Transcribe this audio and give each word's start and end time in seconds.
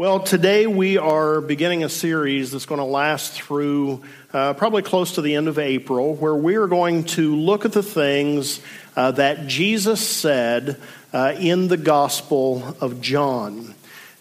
Well, 0.00 0.20
today 0.20 0.66
we 0.66 0.96
are 0.96 1.42
beginning 1.42 1.84
a 1.84 1.90
series 1.90 2.52
that's 2.52 2.64
going 2.64 2.78
to 2.78 2.86
last 2.86 3.32
through 3.32 4.02
uh, 4.32 4.54
probably 4.54 4.80
close 4.80 5.16
to 5.16 5.20
the 5.20 5.34
end 5.34 5.46
of 5.46 5.58
April, 5.58 6.14
where 6.14 6.34
we 6.34 6.56
are 6.56 6.68
going 6.68 7.04
to 7.04 7.36
look 7.36 7.66
at 7.66 7.72
the 7.72 7.82
things 7.82 8.62
uh, 8.96 9.10
that 9.10 9.46
Jesus 9.46 10.00
said 10.00 10.80
uh, 11.12 11.34
in 11.38 11.68
the 11.68 11.76
Gospel 11.76 12.78
of 12.80 13.02
John. 13.02 13.74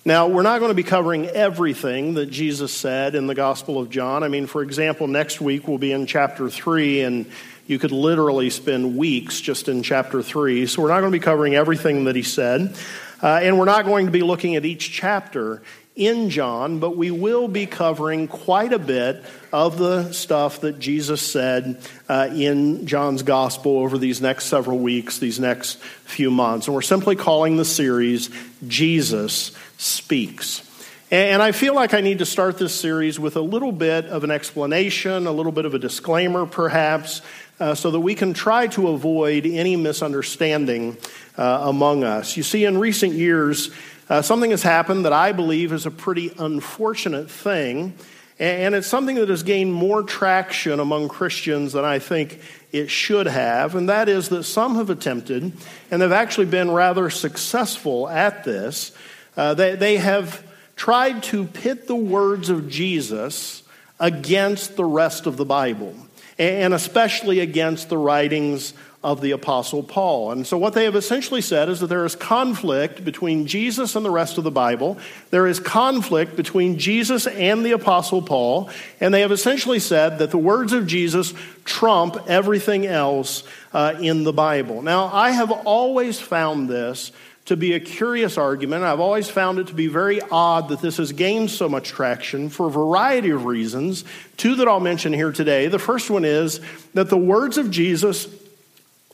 Now, 0.03 0.27
we're 0.27 0.41
not 0.41 0.59
going 0.59 0.67
to 0.67 0.75
be 0.75 0.83
covering 0.83 1.27
everything 1.27 2.15
that 2.15 2.25
Jesus 2.25 2.73
said 2.73 3.15
in 3.15 3.27
the 3.27 3.35
Gospel 3.35 3.79
of 3.79 3.89
John. 3.89 4.21
I 4.21 4.27
mean, 4.27 4.47
for 4.47 4.61
example, 4.61 5.07
next 5.07 5.39
week 5.39 5.65
we'll 5.65 5.77
be 5.77 5.93
in 5.93 6.07
chapter 6.07 6.49
3, 6.49 7.03
and 7.03 7.25
you 7.67 7.79
could 7.79 7.93
literally 7.93 8.49
spend 8.49 8.97
weeks 8.97 9.39
just 9.39 9.69
in 9.69 9.81
chapter 9.81 10.21
3. 10.21 10.65
So, 10.65 10.81
we're 10.81 10.89
not 10.89 10.99
going 10.99 11.13
to 11.13 11.17
be 11.17 11.23
covering 11.23 11.55
everything 11.55 12.03
that 12.03 12.17
he 12.17 12.23
said. 12.23 12.75
Uh, 13.21 13.39
and 13.41 13.57
we're 13.57 13.65
not 13.65 13.85
going 13.85 14.05
to 14.05 14.11
be 14.11 14.21
looking 14.21 14.55
at 14.55 14.65
each 14.65 14.91
chapter 14.91 15.61
in 15.95 16.29
John, 16.29 16.79
but 16.79 16.95
we 16.95 17.11
will 17.11 17.49
be 17.49 17.65
covering 17.65 18.29
quite 18.29 18.71
a 18.71 18.79
bit 18.79 19.23
of 19.51 19.77
the 19.77 20.13
stuff 20.13 20.61
that 20.61 20.79
Jesus 20.79 21.21
said 21.21 21.81
uh, 22.07 22.29
in 22.33 22.87
John's 22.87 23.23
gospel 23.23 23.79
over 23.79 23.97
these 23.97 24.21
next 24.21 24.45
several 24.45 24.79
weeks, 24.79 25.17
these 25.17 25.41
next 25.41 25.77
few 26.05 26.31
months. 26.31 26.67
And 26.67 26.75
we're 26.75 26.81
simply 26.81 27.17
calling 27.17 27.57
the 27.57 27.65
series 27.65 28.29
Jesus 28.65 29.51
Speaks. 29.77 30.65
And 31.11 31.41
I 31.41 31.53
feel 31.53 31.73
like 31.73 31.93
I 31.95 32.01
need 32.01 32.19
to 32.19 32.25
start 32.25 32.59
this 32.59 32.73
series 32.73 33.19
with 33.19 33.35
a 33.35 33.41
little 33.41 33.71
bit 33.71 34.05
of 34.05 34.23
an 34.23 34.29
explanation, 34.29 35.25
a 35.25 35.31
little 35.31 35.51
bit 35.51 35.65
of 35.65 35.73
a 35.73 35.79
disclaimer, 35.79 36.45
perhaps, 36.45 37.21
uh, 37.59 37.75
so 37.75 37.91
that 37.91 37.99
we 37.99 38.15
can 38.15 38.33
try 38.33 38.67
to 38.67 38.89
avoid 38.89 39.45
any 39.45 39.75
misunderstanding 39.75 40.97
uh, 41.37 41.59
among 41.63 42.03
us. 42.03 42.37
You 42.37 42.43
see, 42.43 42.65
in 42.65 42.77
recent 42.77 43.13
years, 43.13 43.71
uh, 44.09 44.21
something 44.21 44.51
has 44.51 44.63
happened 44.63 45.05
that 45.05 45.13
I 45.13 45.31
believe 45.31 45.71
is 45.71 45.85
a 45.85 45.91
pretty 45.91 46.31
unfortunate 46.39 47.29
thing, 47.29 47.93
and 48.39 48.73
it's 48.73 48.87
something 48.87 49.15
that 49.15 49.29
has 49.29 49.43
gained 49.43 49.73
more 49.73 50.01
traction 50.01 50.79
among 50.79 51.09
Christians 51.09 51.73
than 51.73 51.83
I 51.85 51.99
think 51.99 52.39
it 52.71 52.89
should 52.89 53.27
have, 53.27 53.75
and 53.75 53.89
that 53.89 54.07
is 54.07 54.29
that 54.29 54.43
some 54.43 54.75
have 54.75 54.89
attempted, 54.89 55.51
and 55.91 56.01
they've 56.01 56.11
actually 56.11 56.45
been 56.45 56.71
rather 56.71 57.09
successful 57.09 58.07
at 58.07 58.43
this. 58.43 58.91
Uh, 59.35 59.53
they, 59.53 59.75
they 59.75 59.97
have 59.97 60.43
tried 60.75 61.21
to 61.23 61.45
pit 61.45 61.87
the 61.87 61.95
words 61.95 62.49
of 62.49 62.69
Jesus 62.69 63.63
against 63.99 64.75
the 64.75 64.85
rest 64.85 65.25
of 65.25 65.35
the 65.35 65.45
Bible, 65.45 65.93
and 66.39 66.73
especially 66.73 67.41
against 67.41 67.89
the 67.89 67.97
writings 67.97 68.73
of 69.01 69.21
the 69.21 69.31
Apostle 69.31 69.81
Paul. 69.81 70.31
And 70.31 70.45
so, 70.45 70.57
what 70.57 70.73
they 70.73 70.83
have 70.83 70.95
essentially 70.95 71.41
said 71.41 71.69
is 71.69 71.79
that 71.79 71.87
there 71.87 72.03
is 72.03 72.15
conflict 72.15 73.05
between 73.05 73.47
Jesus 73.47 73.95
and 73.95 74.05
the 74.05 74.09
rest 74.09 74.37
of 74.37 74.43
the 74.43 74.51
Bible. 74.51 74.97
There 75.29 75.47
is 75.47 75.59
conflict 75.59 76.35
between 76.35 76.77
Jesus 76.77 77.25
and 77.25 77.65
the 77.65 77.71
Apostle 77.71 78.21
Paul. 78.21 78.69
And 78.99 79.13
they 79.13 79.21
have 79.21 79.31
essentially 79.31 79.79
said 79.79 80.19
that 80.19 80.31
the 80.31 80.37
words 80.37 80.73
of 80.73 80.85
Jesus 80.85 81.33
trump 81.63 82.17
everything 82.27 82.85
else 82.85 83.43
uh, 83.71 83.95
in 84.01 84.23
the 84.23 84.33
Bible. 84.33 84.81
Now, 84.81 85.05
I 85.13 85.31
have 85.31 85.51
always 85.51 86.19
found 86.19 86.67
this 86.67 87.13
to 87.49 87.57
be 87.57 87.73
a 87.73 87.79
curious 87.79 88.37
argument. 88.37 88.83
I've 88.83 88.99
always 88.99 89.27
found 89.27 89.57
it 89.57 89.67
to 89.67 89.73
be 89.73 89.87
very 89.87 90.21
odd 90.21 90.69
that 90.69 90.81
this 90.81 90.97
has 90.97 91.11
gained 91.11 91.49
so 91.49 91.67
much 91.67 91.89
traction 91.89 92.49
for 92.49 92.67
a 92.67 92.71
variety 92.71 93.31
of 93.31 93.45
reasons. 93.45 94.05
Two 94.37 94.55
that 94.55 94.67
I'll 94.67 94.79
mention 94.79 95.13
here 95.13 95.31
today. 95.31 95.67
The 95.67 95.79
first 95.79 96.11
one 96.11 96.25
is 96.25 96.61
that 96.93 97.09
the 97.09 97.17
words 97.17 97.57
of 97.57 97.71
Jesus 97.71 98.27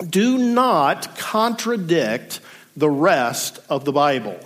do 0.10 0.38
not 0.38 1.18
contradict 1.18 2.42
the 2.76 2.90
rest 2.90 3.60
of 3.70 3.86
the 3.86 3.94
Bible. 3.94 4.38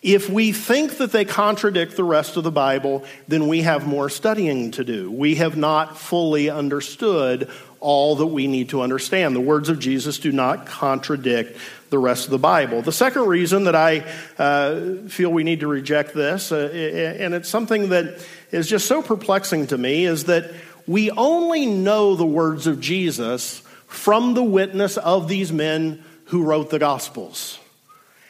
If 0.00 0.30
we 0.30 0.52
think 0.52 0.96
that 0.96 1.12
they 1.12 1.26
contradict 1.26 1.94
the 1.94 2.04
rest 2.04 2.38
of 2.38 2.44
the 2.44 2.50
Bible, 2.50 3.04
then 3.28 3.48
we 3.48 3.62
have 3.62 3.86
more 3.86 4.08
studying 4.08 4.70
to 4.72 4.84
do. 4.84 5.10
We 5.10 5.34
have 5.34 5.58
not 5.58 5.98
fully 5.98 6.48
understood 6.48 7.50
all 7.80 8.16
that 8.16 8.26
we 8.26 8.46
need 8.46 8.70
to 8.70 8.82
understand. 8.82 9.34
The 9.36 9.40
words 9.40 9.68
of 9.68 9.78
Jesus 9.78 10.18
do 10.18 10.32
not 10.32 10.66
contradict 10.66 11.58
the 11.90 11.98
rest 11.98 12.24
of 12.24 12.30
the 12.30 12.38
Bible. 12.38 12.82
The 12.82 12.92
second 12.92 13.26
reason 13.26 13.64
that 13.64 13.76
I 13.76 14.04
uh, 14.38 15.08
feel 15.08 15.30
we 15.30 15.44
need 15.44 15.60
to 15.60 15.68
reject 15.68 16.14
this, 16.14 16.52
uh, 16.52 16.68
and 17.20 17.34
it's 17.34 17.48
something 17.48 17.90
that 17.90 18.24
is 18.50 18.68
just 18.68 18.86
so 18.86 19.02
perplexing 19.02 19.68
to 19.68 19.78
me, 19.78 20.04
is 20.04 20.24
that 20.24 20.50
we 20.86 21.10
only 21.10 21.66
know 21.66 22.16
the 22.16 22.26
words 22.26 22.66
of 22.66 22.80
Jesus 22.80 23.60
from 23.86 24.34
the 24.34 24.42
witness 24.42 24.96
of 24.96 25.28
these 25.28 25.52
men 25.52 26.04
who 26.26 26.42
wrote 26.42 26.70
the 26.70 26.78
Gospels. 26.78 27.58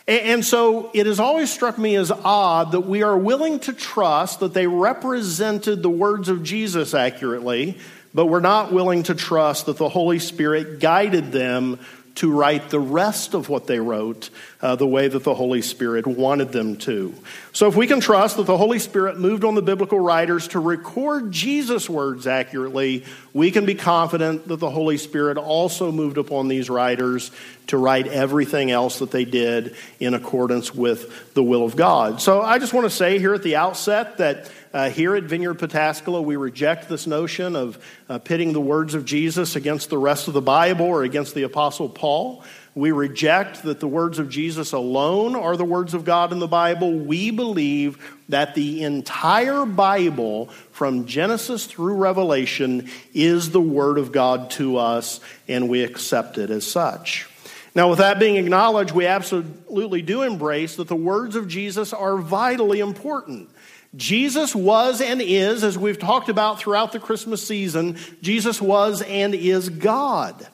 And 0.09 0.45
so 0.45 0.91
it 0.95 1.07
has 1.07 1.19
always 1.19 1.53
struck 1.53 1.79
me 1.79 1.97
as 1.97 2.13
odd 2.13 2.73
that 2.73 2.83
we 2.83 3.03
are 3.03 3.19
willing 3.19 3.59
to 3.61 3.73
trust 3.73 4.39
that 4.39 4.55
they 4.55 4.69
represented 4.69 5.83
the 5.83 5.91
words 5.91 6.29
of 6.29 6.45
Jesus 6.45 6.95
accurately, 6.95 7.79
but 8.17 8.27
we're 8.27 8.41
not 8.41 8.73
willing 8.73 9.03
to 9.03 9.15
trust 9.15 9.67
that 9.67 9.77
the 9.77 9.91
Holy 9.91 10.19
Spirit 10.19 10.81
guided 10.81 11.33
them 11.33 11.79
to 12.15 12.33
write 12.33 12.71
the 12.71 12.81
rest 12.81 13.35
of 13.35 13.51
what 13.51 13.67
they 13.67 13.79
wrote 13.79 14.31
uh, 14.63 14.75
the 14.75 14.87
way 14.87 15.07
that 15.07 15.23
the 15.23 15.35
Holy 15.35 15.61
Spirit 15.61 16.07
wanted 16.07 16.51
them 16.51 16.77
to. 16.79 17.15
So, 17.53 17.69
if 17.69 17.77
we 17.77 17.87
can 17.87 18.01
trust 18.01 18.39
that 18.39 18.47
the 18.47 18.57
Holy 18.57 18.79
Spirit 18.79 19.19
moved 19.19 19.45
on 19.45 19.55
the 19.55 19.61
biblical 19.61 20.01
writers 20.01 20.49
to 20.49 20.61
record 20.61 21.31
Jesus' 21.31 21.91
words 21.91 22.27
accurately, 22.27 23.05
we 23.35 23.51
can 23.51 23.67
be 23.67 23.75
confident 23.75 24.49
that 24.49 24.57
the 24.57 24.71
Holy 24.71 24.97
Spirit 24.97 25.37
also 25.37 25.93
moved 25.93 26.17
upon 26.17 26.49
these 26.49 26.71
writers 26.71 27.31
to 27.67 27.77
write 27.77 28.07
everything 28.07 28.71
else 28.71 29.01
that 29.01 29.11
they 29.11 29.27
did 29.27 29.77
in 30.01 30.15
accordance 30.15 30.75
with 30.75 31.35
the 31.35 31.43
will 31.43 31.65
of 31.65 31.77
God. 31.77 32.23
So, 32.23 32.41
I 32.41 32.59
just 32.59 32.73
want 32.73 32.87
to 32.87 32.91
say 32.91 33.19
here 33.19 33.35
at 33.35 33.43
the 33.43 33.57
outset 33.57 34.17
that 34.17 34.51
uh, 34.77 34.91
here 34.91 35.17
at 35.17 35.23
Vineyard 35.23 35.55
Pataskala, 35.55 36.23
we 36.23 36.37
reject 36.37 36.87
this 36.87 37.07
notion 37.07 37.57
of 37.57 37.83
uh, 38.11 38.19
pitting 38.19 38.53
the 38.53 38.61
words 38.61 38.93
of 38.93 39.07
Jesus 39.07 39.57
against 39.57 39.89
the 39.89 39.97
rest 39.97 40.29
of 40.29 40.35
the 40.35 40.43
Bible 40.43 40.85
or 40.85 41.03
against 41.03 41.35
the 41.35 41.45
Apostle 41.45 41.89
Paul. 41.89 42.45
We 42.75 42.93
reject 42.93 43.63
that 43.63 43.81
the 43.81 43.89
words 43.89 44.19
of 44.19 44.29
Jesus 44.29 44.73
alone 44.73 45.35
are 45.35 45.57
the 45.57 45.65
words 45.65 45.95
of 45.95 46.05
God 46.05 46.31
in 46.31 46.41
the 46.41 46.47
Bible. 46.47 46.93
We 46.93 47.31
believe 47.31 47.97
that 48.29 48.55
the 48.55 48.85
entire 48.85 49.65
Bible, 49.65 50.49
from 50.73 51.07
Genesis 51.07 51.65
through 51.65 51.95
Revelation, 51.95 52.91
is 53.15 53.53
the 53.53 53.63
Word 53.63 53.97
of 53.97 54.13
God 54.13 54.51
to 54.51 54.77
us, 54.77 55.21
and 55.49 55.71
we 55.71 55.85
accept 55.85 56.37
it 56.37 56.51
as 56.51 56.67
such. 56.67 57.27
Now, 57.75 57.89
with 57.89 57.99
that 57.99 58.19
being 58.19 58.37
acknowledged, 58.37 58.93
we 58.93 59.07
absolutely 59.07 60.03
do 60.03 60.23
embrace 60.23 60.77
that 60.77 60.89
the 60.89 60.97
words 60.97 61.35
of 61.35 61.49
Jesus 61.49 61.95
are 61.95 62.19
vitally 62.19 62.81
important. 62.81 63.49
Jesus 63.97 64.55
was 64.55 65.01
and 65.01 65.23
is, 65.23 65.65
as 65.65 65.79
we've 65.79 65.99
talked 65.99 66.29
about 66.29 66.59
throughout 66.59 66.93
the 66.93 67.01
Christmas 67.01 67.47
season, 67.47 67.97
Jesus 68.23 68.61
was 68.61 69.03
and 69.03 69.35
is 69.35 69.69
God. 69.69 70.47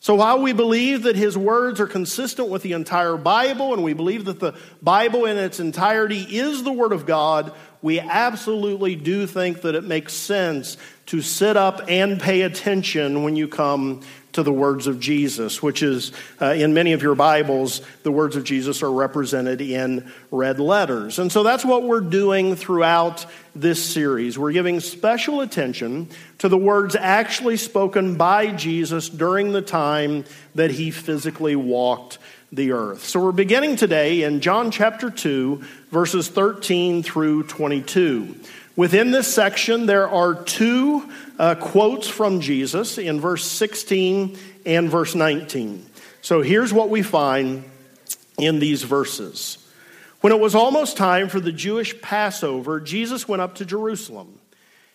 So 0.00 0.16
while 0.16 0.42
we 0.42 0.52
believe 0.52 1.04
that 1.04 1.16
his 1.16 1.36
words 1.36 1.80
are 1.80 1.86
consistent 1.86 2.50
with 2.50 2.62
the 2.62 2.74
entire 2.74 3.16
Bible, 3.16 3.72
and 3.72 3.82
we 3.82 3.94
believe 3.94 4.26
that 4.26 4.38
the 4.38 4.54
Bible 4.82 5.24
in 5.24 5.38
its 5.38 5.60
entirety 5.60 6.20
is 6.20 6.62
the 6.62 6.72
Word 6.72 6.92
of 6.92 7.06
God, 7.06 7.54
we 7.80 7.98
absolutely 8.00 8.96
do 8.96 9.26
think 9.26 9.62
that 9.62 9.74
it 9.74 9.84
makes 9.84 10.12
sense 10.12 10.76
to 11.06 11.22
sit 11.22 11.56
up 11.56 11.80
and 11.88 12.20
pay 12.20 12.42
attention 12.42 13.22
when 13.22 13.34
you 13.34 13.48
come 13.48 14.02
to 14.34 14.42
the 14.42 14.52
words 14.52 14.86
of 14.86 15.00
Jesus, 15.00 15.62
which 15.62 15.82
is 15.82 16.12
uh, 16.40 16.46
in 16.46 16.74
many 16.74 16.92
of 16.92 17.02
your 17.02 17.14
Bibles, 17.14 17.80
the 18.02 18.12
words 18.12 18.36
of 18.36 18.44
Jesus 18.44 18.82
are 18.82 18.90
represented 18.90 19.60
in 19.60 20.12
red 20.30 20.60
letters. 20.60 21.18
And 21.18 21.30
so 21.30 21.42
that's 21.42 21.64
what 21.64 21.84
we're 21.84 22.00
doing 22.00 22.56
throughout 22.56 23.26
this 23.54 23.82
series. 23.82 24.36
We're 24.38 24.52
giving 24.52 24.80
special 24.80 25.40
attention 25.40 26.08
to 26.38 26.48
the 26.48 26.58
words 26.58 26.96
actually 26.96 27.56
spoken 27.56 28.16
by 28.16 28.48
Jesus 28.48 29.08
during 29.08 29.52
the 29.52 29.62
time 29.62 30.24
that 30.56 30.72
he 30.72 30.90
physically 30.90 31.54
walked 31.54 32.18
the 32.50 32.72
earth. 32.72 33.04
So 33.04 33.20
we're 33.20 33.32
beginning 33.32 33.76
today 33.76 34.22
in 34.22 34.40
John 34.40 34.70
chapter 34.70 35.10
2, 35.10 35.62
verses 35.90 36.28
13 36.28 37.02
through 37.04 37.44
22. 37.44 38.34
Within 38.76 39.12
this 39.12 39.32
section, 39.32 39.86
there 39.86 40.08
are 40.08 40.34
two 40.34 41.08
uh, 41.38 41.54
quotes 41.54 42.08
from 42.08 42.40
Jesus 42.40 42.98
in 42.98 43.20
verse 43.20 43.44
16 43.44 44.36
and 44.66 44.90
verse 44.90 45.14
19. 45.14 45.86
So 46.22 46.42
here's 46.42 46.72
what 46.72 46.90
we 46.90 47.02
find 47.02 47.64
in 48.36 48.58
these 48.58 48.82
verses. 48.82 49.58
When 50.22 50.32
it 50.32 50.40
was 50.40 50.56
almost 50.56 50.96
time 50.96 51.28
for 51.28 51.38
the 51.38 51.52
Jewish 51.52 52.00
Passover, 52.00 52.80
Jesus 52.80 53.28
went 53.28 53.42
up 53.42 53.56
to 53.56 53.64
Jerusalem. 53.64 54.40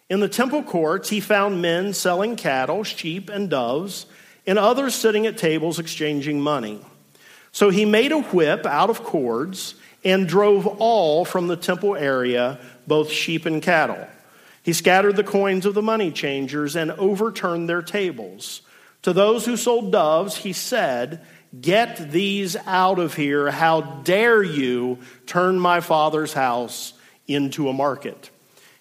In 0.09 0.19
the 0.19 0.27
temple 0.27 0.63
courts, 0.63 1.09
he 1.09 1.21
found 1.21 1.61
men 1.61 1.93
selling 1.93 2.35
cattle, 2.35 2.83
sheep, 2.83 3.29
and 3.29 3.49
doves, 3.49 4.07
and 4.45 4.59
others 4.59 4.95
sitting 4.95 5.25
at 5.25 5.37
tables 5.37 5.79
exchanging 5.79 6.41
money. 6.41 6.81
So 7.51 7.69
he 7.69 7.85
made 7.85 8.11
a 8.11 8.21
whip 8.21 8.65
out 8.65 8.89
of 8.89 9.03
cords 9.03 9.75
and 10.03 10.27
drove 10.27 10.65
all 10.65 11.25
from 11.25 11.47
the 11.47 11.57
temple 11.57 11.95
area 11.95 12.59
both 12.89 13.09
sheep 13.09 13.45
and 13.45 13.61
cattle. 13.61 14.05
He 14.61 14.73
scattered 14.73 15.15
the 15.15 15.23
coins 15.23 15.65
of 15.65 15.73
the 15.73 15.81
money 15.81 16.11
changers 16.11 16.75
and 16.75 16.91
overturned 16.91 17.69
their 17.69 17.81
tables. 17.81 18.61
To 19.03 19.13
those 19.13 19.45
who 19.45 19.55
sold 19.55 19.93
doves, 19.93 20.35
he 20.35 20.51
said, 20.51 21.25
Get 21.59 22.11
these 22.11 22.57
out 22.67 22.99
of 22.99 23.15
here. 23.15 23.49
How 23.49 23.81
dare 23.81 24.43
you 24.43 24.99
turn 25.25 25.59
my 25.59 25.79
father's 25.79 26.33
house 26.33 26.93
into 27.27 27.69
a 27.69 27.73
market. 27.73 28.29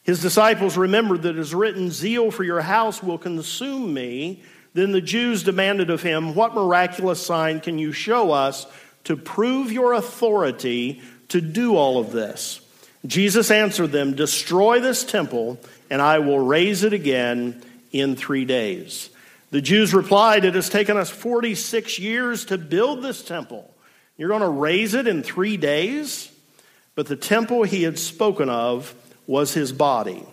His 0.02 0.20
disciples 0.20 0.76
remembered 0.76 1.22
that 1.22 1.37
it 1.37 1.38
is 1.38 1.54
written, 1.54 1.90
Zeal 1.90 2.31
for 2.31 2.43
your 2.43 2.62
house 2.62 3.02
will 3.02 3.19
consume 3.19 3.93
me. 3.93 4.43
Then 4.72 4.93
the 4.93 5.00
Jews 5.00 5.43
demanded 5.43 5.90
of 5.90 6.02
him, 6.02 6.34
What 6.34 6.54
miraculous 6.54 7.25
sign 7.25 7.61
can 7.61 7.78
you 7.78 7.93
show 7.93 8.32
us 8.32 8.66
to 9.04 9.16
prove 9.16 9.70
your 9.70 9.93
authority 9.93 11.02
to 11.28 11.40
do 11.40 11.76
all 11.76 11.99
of 11.99 12.11
this? 12.12 12.61
Jesus 13.08 13.50
answered 13.50 13.90
them, 13.90 14.14
Destroy 14.14 14.81
this 14.81 15.02
temple, 15.02 15.58
and 15.90 16.00
I 16.00 16.20
will 16.20 16.38
raise 16.38 16.84
it 16.84 16.93
again 16.93 17.62
in 17.90 18.16
three 18.16 18.44
days. 18.44 19.10
The 19.50 19.62
Jews 19.62 19.94
replied, 19.94 20.44
It 20.44 20.55
has 20.55 20.69
taken 20.69 20.96
us 20.96 21.10
46 21.10 21.99
years 21.99 22.44
to 22.46 22.58
build 22.58 23.02
this 23.02 23.25
temple. 23.25 23.75
You're 24.19 24.28
going 24.28 24.43
to 24.43 24.49
raise 24.49 24.94
it 24.94 25.08
in 25.08 25.22
three 25.22 25.56
days? 25.56 26.31
But 26.94 27.06
the 27.06 27.16
temple 27.16 27.62
he 27.62 27.84
had 27.84 27.99
spoken 27.99 28.50
of 28.50 28.94
was 29.26 29.54
his 29.54 29.72
body. 29.72 30.26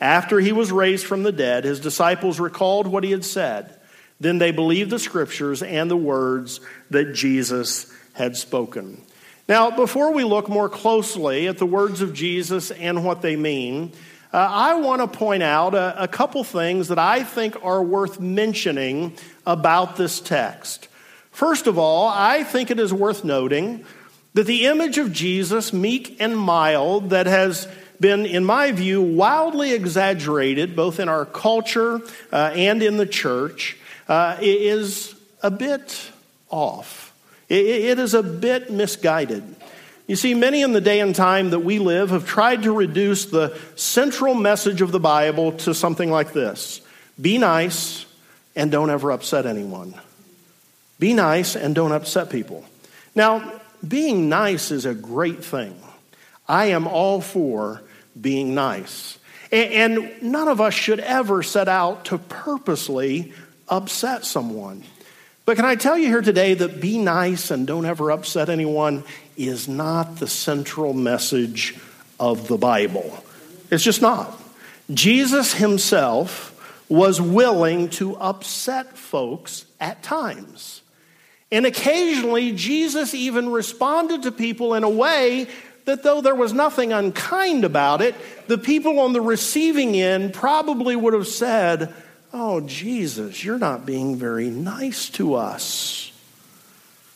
After 0.00 0.38
he 0.38 0.52
was 0.52 0.70
raised 0.70 1.06
from 1.06 1.22
the 1.22 1.32
dead, 1.32 1.64
his 1.64 1.80
disciples 1.80 2.38
recalled 2.38 2.86
what 2.86 3.04
he 3.04 3.10
had 3.10 3.24
said. 3.24 3.74
Then 4.20 4.38
they 4.38 4.50
believed 4.50 4.90
the 4.90 4.98
scriptures 4.98 5.62
and 5.62 5.90
the 5.90 5.96
words 5.96 6.60
that 6.90 7.14
Jesus 7.14 7.92
had 8.12 8.36
spoken. 8.36 9.00
Now, 9.48 9.70
before 9.70 10.12
we 10.12 10.24
look 10.24 10.50
more 10.50 10.68
closely 10.68 11.48
at 11.48 11.56
the 11.56 11.64
words 11.64 12.02
of 12.02 12.12
Jesus 12.12 12.70
and 12.70 13.02
what 13.02 13.22
they 13.22 13.34
mean, 13.34 13.92
uh, 14.30 14.36
I 14.36 14.74
want 14.74 15.00
to 15.00 15.18
point 15.18 15.42
out 15.42 15.74
a, 15.74 16.02
a 16.02 16.06
couple 16.06 16.44
things 16.44 16.88
that 16.88 16.98
I 16.98 17.24
think 17.24 17.64
are 17.64 17.82
worth 17.82 18.20
mentioning 18.20 19.16
about 19.46 19.96
this 19.96 20.20
text. 20.20 20.88
First 21.30 21.66
of 21.66 21.78
all, 21.78 22.08
I 22.08 22.44
think 22.44 22.70
it 22.70 22.78
is 22.78 22.92
worth 22.92 23.24
noting 23.24 23.86
that 24.34 24.44
the 24.44 24.66
image 24.66 24.98
of 24.98 25.14
Jesus, 25.14 25.72
meek 25.72 26.20
and 26.20 26.36
mild, 26.36 27.08
that 27.10 27.24
has 27.24 27.66
been, 27.98 28.26
in 28.26 28.44
my 28.44 28.72
view, 28.72 29.00
wildly 29.00 29.72
exaggerated 29.72 30.76
both 30.76 31.00
in 31.00 31.08
our 31.08 31.24
culture 31.24 32.02
uh, 32.30 32.52
and 32.54 32.82
in 32.82 32.98
the 32.98 33.06
church, 33.06 33.78
uh, 34.08 34.36
is 34.42 35.14
a 35.42 35.50
bit 35.50 36.10
off. 36.50 37.07
It, 37.48 37.66
it 37.66 37.98
is 37.98 38.14
a 38.14 38.22
bit 38.22 38.70
misguided. 38.70 39.56
You 40.06 40.16
see, 40.16 40.32
many 40.32 40.62
in 40.62 40.72
the 40.72 40.80
day 40.80 41.00
and 41.00 41.14
time 41.14 41.50
that 41.50 41.60
we 41.60 41.78
live 41.78 42.10
have 42.10 42.26
tried 42.26 42.62
to 42.62 42.72
reduce 42.72 43.26
the 43.26 43.58
central 43.76 44.34
message 44.34 44.80
of 44.80 44.90
the 44.90 44.98
Bible 44.98 45.52
to 45.52 45.74
something 45.74 46.10
like 46.10 46.32
this 46.32 46.80
Be 47.20 47.38
nice 47.38 48.06
and 48.56 48.72
don't 48.72 48.90
ever 48.90 49.12
upset 49.12 49.46
anyone. 49.46 49.94
Be 50.98 51.14
nice 51.14 51.54
and 51.54 51.74
don't 51.74 51.92
upset 51.92 52.30
people. 52.30 52.64
Now, 53.14 53.60
being 53.86 54.28
nice 54.28 54.70
is 54.70 54.84
a 54.84 54.94
great 54.94 55.44
thing. 55.44 55.80
I 56.48 56.66
am 56.66 56.88
all 56.88 57.20
for 57.20 57.82
being 58.20 58.54
nice. 58.54 59.18
And 59.52 60.10
none 60.22 60.48
of 60.48 60.60
us 60.60 60.74
should 60.74 61.00
ever 61.00 61.42
set 61.42 61.68
out 61.68 62.06
to 62.06 62.18
purposely 62.18 63.32
upset 63.68 64.24
someone. 64.24 64.82
But 65.48 65.56
can 65.56 65.64
I 65.64 65.76
tell 65.76 65.96
you 65.96 66.08
here 66.08 66.20
today 66.20 66.52
that 66.52 66.78
be 66.78 66.98
nice 66.98 67.50
and 67.50 67.66
don't 67.66 67.86
ever 67.86 68.10
upset 68.10 68.50
anyone 68.50 69.02
is 69.34 69.66
not 69.66 70.16
the 70.16 70.26
central 70.26 70.92
message 70.92 71.74
of 72.20 72.48
the 72.48 72.58
Bible. 72.58 73.24
It's 73.70 73.82
just 73.82 74.02
not. 74.02 74.38
Jesus 74.92 75.54
himself 75.54 76.84
was 76.90 77.18
willing 77.18 77.88
to 77.92 78.14
upset 78.18 78.98
folks 78.98 79.64
at 79.80 80.02
times. 80.02 80.82
And 81.50 81.64
occasionally, 81.64 82.52
Jesus 82.52 83.14
even 83.14 83.48
responded 83.48 84.24
to 84.24 84.32
people 84.32 84.74
in 84.74 84.84
a 84.84 84.90
way 84.90 85.46
that 85.86 86.02
though 86.02 86.20
there 86.20 86.34
was 86.34 86.52
nothing 86.52 86.92
unkind 86.92 87.64
about 87.64 88.02
it, 88.02 88.14
the 88.48 88.58
people 88.58 89.00
on 89.00 89.14
the 89.14 89.22
receiving 89.22 89.98
end 89.98 90.34
probably 90.34 90.94
would 90.94 91.14
have 91.14 91.26
said, 91.26 91.94
Oh, 92.32 92.60
Jesus, 92.60 93.42
you're 93.42 93.58
not 93.58 93.86
being 93.86 94.16
very 94.16 94.50
nice 94.50 95.08
to 95.10 95.34
us. 95.34 96.12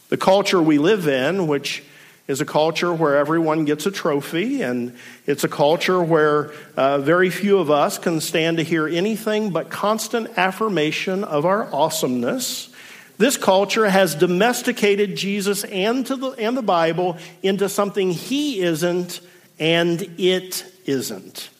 The 0.08 0.16
culture 0.16 0.60
we 0.60 0.78
live 0.78 1.06
in, 1.06 1.46
which 1.46 1.82
is 2.28 2.40
a 2.40 2.46
culture 2.46 2.94
where 2.94 3.18
everyone 3.18 3.66
gets 3.66 3.84
a 3.84 3.90
trophy, 3.90 4.62
and 4.62 4.96
it's 5.26 5.44
a 5.44 5.48
culture 5.48 6.02
where 6.02 6.52
uh, 6.78 6.98
very 6.98 7.28
few 7.28 7.58
of 7.58 7.70
us 7.70 7.98
can 7.98 8.22
stand 8.22 8.56
to 8.56 8.62
hear 8.62 8.88
anything 8.88 9.50
but 9.50 9.68
constant 9.68 10.38
affirmation 10.38 11.24
of 11.24 11.44
our 11.44 11.72
awesomeness. 11.74 12.70
This 13.18 13.36
culture 13.36 13.88
has 13.88 14.14
domesticated 14.14 15.16
Jesus 15.16 15.62
and, 15.64 16.06
the, 16.06 16.30
and 16.38 16.56
the 16.56 16.62
Bible 16.62 17.18
into 17.42 17.68
something 17.68 18.10
he 18.10 18.60
isn't 18.60 19.20
and 19.58 20.00
it 20.18 20.64
isn't. 20.86 21.50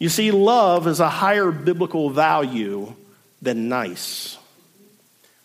You 0.00 0.08
see, 0.08 0.32
love 0.32 0.86
is 0.86 0.98
a 0.98 1.10
higher 1.10 1.52
biblical 1.52 2.08
value 2.10 2.94
than 3.40 3.68
nice. 3.68 4.38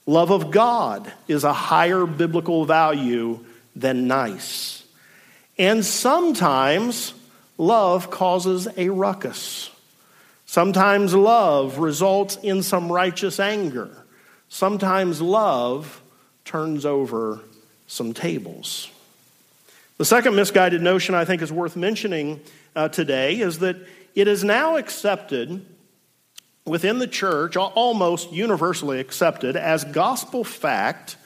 Love 0.06 0.32
of 0.32 0.50
God 0.50 1.12
is 1.28 1.44
a 1.44 1.52
higher 1.54 2.06
biblical 2.06 2.66
value 2.66 3.44
than 3.76 4.08
nice. 4.08 4.86
And 5.58 5.84
sometimes 5.84 7.14
love 7.58 8.10
causes 8.10 8.68
a 8.78 8.90
ruckus. 8.90 9.72
Sometimes 10.46 11.14
love 11.14 11.80
results 11.80 12.38
in 12.42 12.64
some 12.64 12.90
righteous 12.90 13.42
anger. 13.42 13.90
Sometimes 14.48 15.22
love 15.22 16.02
turns 16.46 16.86
over 16.86 17.42
some 17.88 18.14
tables. 18.14 18.90
The 19.98 20.06
second 20.06 20.36
misguided 20.36 20.82
notion 20.82 21.14
I 21.14 21.26
think 21.26 21.42
is 21.42 21.52
worth 21.52 21.76
mentioning 21.76 22.40
uh, 22.74 22.88
today 22.90 23.40
is 23.40 23.60
that 23.60 23.76
it 24.16 24.28
is 24.28 24.44
now 24.44 24.78
accepted 24.78 25.66
within 26.66 27.00
the 27.00 27.08
church, 27.08 27.56
almost 27.58 28.32
universally 28.32 29.00
accepted, 29.00 29.56
as 29.56 29.84
gospel 29.84 30.44
fact 30.44 31.18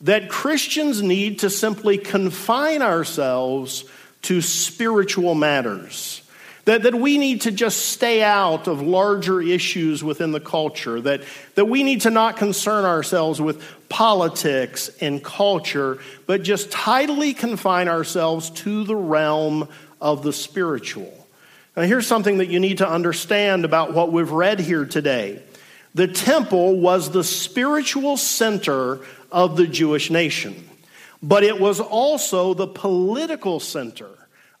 that 0.00 0.30
Christians 0.30 1.02
need 1.02 1.40
to 1.40 1.50
simply 1.50 1.98
confine 1.98 2.80
ourselves 2.80 3.84
to 4.22 4.40
spiritual 4.40 5.34
matters. 5.34 6.22
That, 6.66 6.82
that 6.84 6.94
we 6.94 7.18
need 7.18 7.42
to 7.42 7.50
just 7.50 7.86
stay 7.86 8.22
out 8.22 8.68
of 8.68 8.80
larger 8.80 9.40
issues 9.40 10.04
within 10.04 10.30
the 10.30 10.40
culture. 10.40 11.00
That, 11.00 11.22
that 11.54 11.64
we 11.64 11.82
need 11.82 12.02
to 12.02 12.10
not 12.10 12.36
concern 12.36 12.84
ourselves 12.84 13.40
with 13.40 13.62
politics 13.88 14.90
and 15.00 15.24
culture, 15.24 15.98
but 16.26 16.42
just 16.42 16.70
tidily 16.70 17.34
confine 17.34 17.88
ourselves 17.88 18.50
to 18.50 18.84
the 18.84 18.94
realm 18.94 19.68
of 20.00 20.22
the 20.22 20.32
spiritual. 20.32 21.19
Now, 21.76 21.82
here's 21.82 22.06
something 22.06 22.38
that 22.38 22.48
you 22.48 22.58
need 22.58 22.78
to 22.78 22.88
understand 22.88 23.64
about 23.64 23.94
what 23.94 24.12
we've 24.12 24.32
read 24.32 24.58
here 24.58 24.84
today. 24.84 25.42
The 25.94 26.08
temple 26.08 26.78
was 26.80 27.10
the 27.10 27.24
spiritual 27.24 28.16
center 28.16 29.00
of 29.30 29.56
the 29.56 29.66
Jewish 29.66 30.10
nation, 30.10 30.68
but 31.22 31.44
it 31.44 31.60
was 31.60 31.80
also 31.80 32.54
the 32.54 32.66
political 32.66 33.60
center 33.60 34.08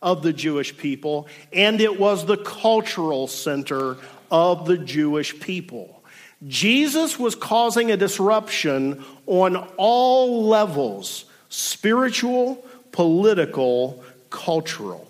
of 0.00 0.22
the 0.22 0.32
Jewish 0.32 0.76
people, 0.76 1.28
and 1.52 1.80
it 1.80 1.98
was 1.98 2.26
the 2.26 2.36
cultural 2.36 3.26
center 3.26 3.96
of 4.30 4.66
the 4.66 4.78
Jewish 4.78 5.38
people. 5.40 6.02
Jesus 6.46 7.18
was 7.18 7.34
causing 7.34 7.90
a 7.90 7.96
disruption 7.96 9.04
on 9.26 9.56
all 9.76 10.46
levels 10.46 11.26
spiritual, 11.48 12.64
political, 12.92 14.04
cultural. 14.30 15.09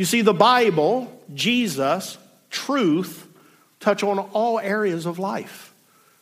You 0.00 0.06
see, 0.06 0.22
the 0.22 0.32
Bible, 0.32 1.12
Jesus, 1.34 2.16
truth, 2.48 3.28
touch 3.80 4.02
on 4.02 4.18
all 4.18 4.58
areas 4.58 5.04
of 5.04 5.18
life 5.18 5.74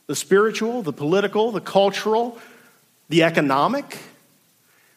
the 0.08 0.16
spiritual, 0.16 0.82
the 0.82 0.92
political, 0.92 1.52
the 1.52 1.61
cultural, 1.61 2.40
the 3.08 3.23
economic. 3.23 3.99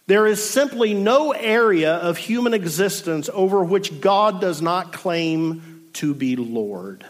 There 0.08 0.26
is 0.26 0.44
simply 0.44 0.96
no 0.96 1.32
area 1.32 1.94
of 1.94 2.18
human 2.18 2.56
existence 2.56 3.30
over 3.32 3.64
which 3.64 4.02
God 4.02 4.42
does 4.42 4.64
not 4.64 4.94
claim 4.94 5.92
to 5.94 6.16
be 6.16 6.36
Lord. 6.36 7.06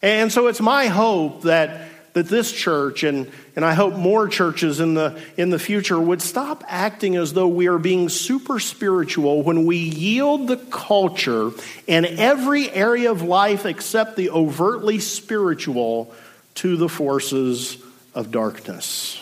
And 0.00 0.32
so 0.32 0.46
it's 0.46 0.62
my 0.62 0.86
hope 0.86 1.42
that 1.42 1.86
that 2.14 2.28
this 2.28 2.50
church 2.50 3.02
and, 3.02 3.30
and 3.54 3.64
I 3.64 3.74
hope 3.74 3.94
more 3.94 4.28
churches 4.28 4.80
in 4.80 4.94
the, 4.94 5.20
in 5.36 5.50
the 5.50 5.58
future 5.58 6.00
would 6.00 6.22
stop 6.22 6.64
acting 6.66 7.16
as 7.16 7.32
though 7.32 7.48
we 7.48 7.66
are 7.66 7.78
being 7.78 8.08
super 8.08 8.60
spiritual 8.60 9.42
when 9.42 9.66
we 9.66 9.76
yield 9.76 10.48
the 10.48 10.56
culture 10.56 11.50
and 11.86 12.06
every 12.06 12.70
area 12.70 13.10
of 13.10 13.22
life 13.22 13.66
except 13.66 14.16
the 14.16 14.30
overtly 14.30 15.00
spiritual 15.00 16.14
to 16.54 16.76
the 16.76 16.88
forces 16.88 17.78
of 18.14 18.30
darkness. 18.30 19.20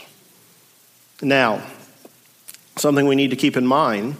Now, 1.22 1.62
something 2.76 3.06
we 3.06 3.16
need 3.16 3.30
to 3.30 3.36
keep 3.36 3.56
in 3.56 3.66
mind 3.66 4.16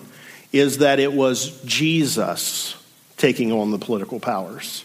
is 0.50 0.79
that 0.79 0.99
it 0.99 1.12
was 1.12 1.62
Jesus 1.62 2.75
taking 3.19 3.52
on 3.52 3.71
the 3.71 3.79
political 3.79 4.19
powers. 4.19 4.85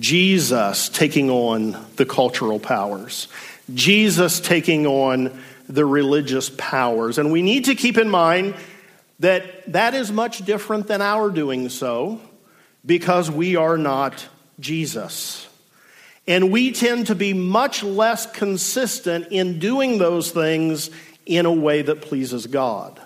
Jesus 0.00 0.88
taking 0.88 1.30
on 1.30 1.76
the 1.96 2.06
cultural 2.06 2.58
powers, 2.58 3.28
Jesus 3.72 4.40
taking 4.40 4.86
on 4.86 5.38
the 5.68 5.84
religious 5.84 6.50
powers. 6.50 7.18
And 7.18 7.32
we 7.32 7.42
need 7.42 7.66
to 7.66 7.74
keep 7.74 7.96
in 7.98 8.08
mind 8.08 8.54
that 9.20 9.72
that 9.72 9.94
is 9.94 10.12
much 10.12 10.44
different 10.44 10.86
than 10.86 11.00
our 11.00 11.30
doing 11.30 11.68
so 11.68 12.20
because 12.84 13.30
we 13.30 13.56
are 13.56 13.78
not 13.78 14.26
Jesus. 14.60 15.46
And 16.26 16.50
we 16.50 16.72
tend 16.72 17.08
to 17.08 17.14
be 17.14 17.32
much 17.32 17.82
less 17.82 18.26
consistent 18.26 19.28
in 19.30 19.58
doing 19.58 19.98
those 19.98 20.30
things 20.30 20.90
in 21.26 21.46
a 21.46 21.52
way 21.52 21.82
that 21.82 22.02
pleases 22.02 22.46
God. 22.46 23.00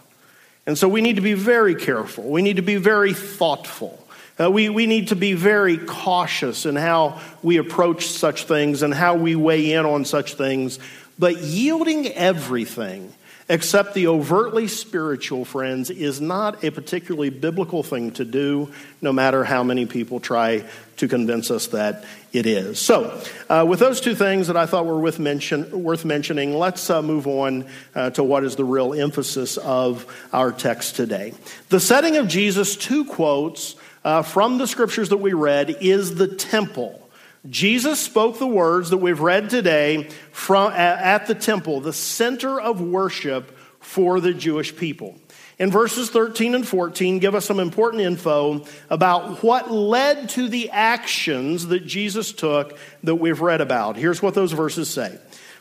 And 0.66 0.76
so 0.76 0.88
we 0.88 1.00
need 1.00 1.16
to 1.16 1.22
be 1.22 1.34
very 1.34 1.74
careful. 1.74 2.24
We 2.24 2.42
need 2.42 2.56
to 2.56 2.62
be 2.62 2.76
very 2.76 3.14
thoughtful. 3.14 4.06
Uh, 4.40 4.50
we, 4.50 4.68
we 4.68 4.86
need 4.86 5.08
to 5.08 5.16
be 5.16 5.32
very 5.32 5.78
cautious 5.78 6.64
in 6.64 6.76
how 6.76 7.20
we 7.42 7.56
approach 7.56 8.06
such 8.06 8.44
things 8.44 8.82
and 8.82 8.94
how 8.94 9.16
we 9.16 9.34
weigh 9.34 9.72
in 9.72 9.84
on 9.84 10.04
such 10.04 10.34
things. 10.34 10.78
But 11.18 11.38
yielding 11.38 12.06
everything 12.08 13.12
except 13.48 13.94
the 13.94 14.06
overtly 14.06 14.68
spiritual, 14.68 15.44
friends, 15.44 15.88
is 15.90 16.20
not 16.20 16.62
a 16.62 16.70
particularly 16.70 17.30
biblical 17.30 17.82
thing 17.82 18.10
to 18.12 18.24
do, 18.24 18.70
no 19.00 19.12
matter 19.12 19.42
how 19.42 19.62
many 19.62 19.86
people 19.86 20.20
try 20.20 20.62
to 20.98 21.08
convince 21.08 21.50
us 21.50 21.68
that 21.68 22.04
it 22.32 22.44
is. 22.44 22.78
So, 22.78 23.22
uh, 23.48 23.64
with 23.66 23.78
those 23.78 24.00
two 24.00 24.14
things 24.14 24.48
that 24.48 24.56
I 24.56 24.66
thought 24.66 24.84
were 24.84 25.00
worth, 25.00 25.18
mention, 25.18 25.82
worth 25.82 26.04
mentioning, 26.04 26.54
let's 26.58 26.90
uh, 26.90 27.00
move 27.00 27.26
on 27.26 27.66
uh, 27.94 28.10
to 28.10 28.22
what 28.22 28.44
is 28.44 28.56
the 28.56 28.64
real 28.64 28.92
emphasis 28.92 29.56
of 29.56 30.04
our 30.32 30.52
text 30.52 30.96
today. 30.96 31.32
The 31.70 31.80
setting 31.80 32.18
of 32.18 32.28
Jesus' 32.28 32.76
two 32.76 33.06
quotes 33.06 33.76
uh, 34.08 34.22
from 34.22 34.56
the 34.56 34.66
scriptures 34.66 35.10
that 35.10 35.18
we 35.18 35.34
read 35.34 35.68
is 35.82 36.14
the 36.14 36.26
temple. 36.26 37.06
Jesus 37.50 38.00
spoke 38.00 38.38
the 38.38 38.46
words 38.46 38.88
that 38.88 38.96
we've 38.96 39.20
read 39.20 39.50
today 39.50 40.04
from, 40.32 40.72
at 40.72 41.26
the 41.26 41.34
temple, 41.34 41.82
the 41.82 41.92
center 41.92 42.58
of 42.58 42.80
worship 42.80 43.54
for 43.80 44.18
the 44.18 44.32
Jewish 44.32 44.74
people. 44.74 45.18
In 45.58 45.70
verses 45.70 46.08
13 46.08 46.54
and 46.54 46.66
14, 46.66 47.18
give 47.18 47.34
us 47.34 47.44
some 47.44 47.60
important 47.60 48.02
info 48.02 48.64
about 48.88 49.42
what 49.42 49.70
led 49.70 50.30
to 50.30 50.48
the 50.48 50.70
actions 50.70 51.66
that 51.66 51.84
Jesus 51.84 52.32
took 52.32 52.78
that 53.02 53.16
we've 53.16 53.42
read 53.42 53.60
about. 53.60 53.98
Here's 53.98 54.22
what 54.22 54.32
those 54.32 54.52
verses 54.52 54.88
say. 54.88 55.18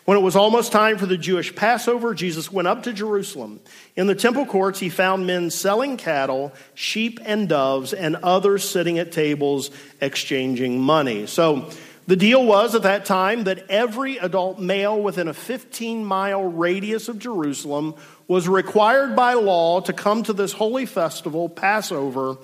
When 0.07 0.17
it 0.17 0.21
was 0.21 0.37
almost 0.37 0.71
time 0.71 0.97
for 0.97 1.05
the 1.05 1.17
Jewish 1.17 1.53
Passover, 1.53 2.13
Jesus 2.13 2.49
went 2.49 2.69
up 2.69 2.83
to 2.83 2.93
Jerusalem. 2.93 3.59
In 3.97 4.07
the 4.07 4.15
temple 4.15 4.45
courts, 4.45 4.79
he 4.79 4.87
found 4.87 5.27
men 5.27 5.49
selling 5.49 5.97
cattle, 5.97 6.53
sheep, 6.75 7.19
and 7.25 7.49
doves, 7.49 7.91
and 7.91 8.15
others 8.15 8.63
sitting 8.63 8.99
at 8.99 9.11
tables 9.11 9.69
exchanging 9.99 10.79
money. 10.79 11.27
So 11.27 11.69
the 12.07 12.15
deal 12.15 12.45
was 12.45 12.73
at 12.73 12.83
that 12.83 13.03
time 13.03 13.43
that 13.43 13.69
every 13.69 14.15
adult 14.15 14.61
male 14.61 14.97
within 14.97 15.27
a 15.27 15.33
15 15.33 16.05
mile 16.05 16.45
radius 16.45 17.09
of 17.09 17.19
Jerusalem 17.19 17.93
was 18.29 18.47
required 18.47 19.13
by 19.13 19.33
law 19.33 19.81
to 19.81 19.91
come 19.91 20.23
to 20.23 20.31
this 20.31 20.53
holy 20.53 20.85
festival, 20.85 21.49
Passover, 21.49 22.37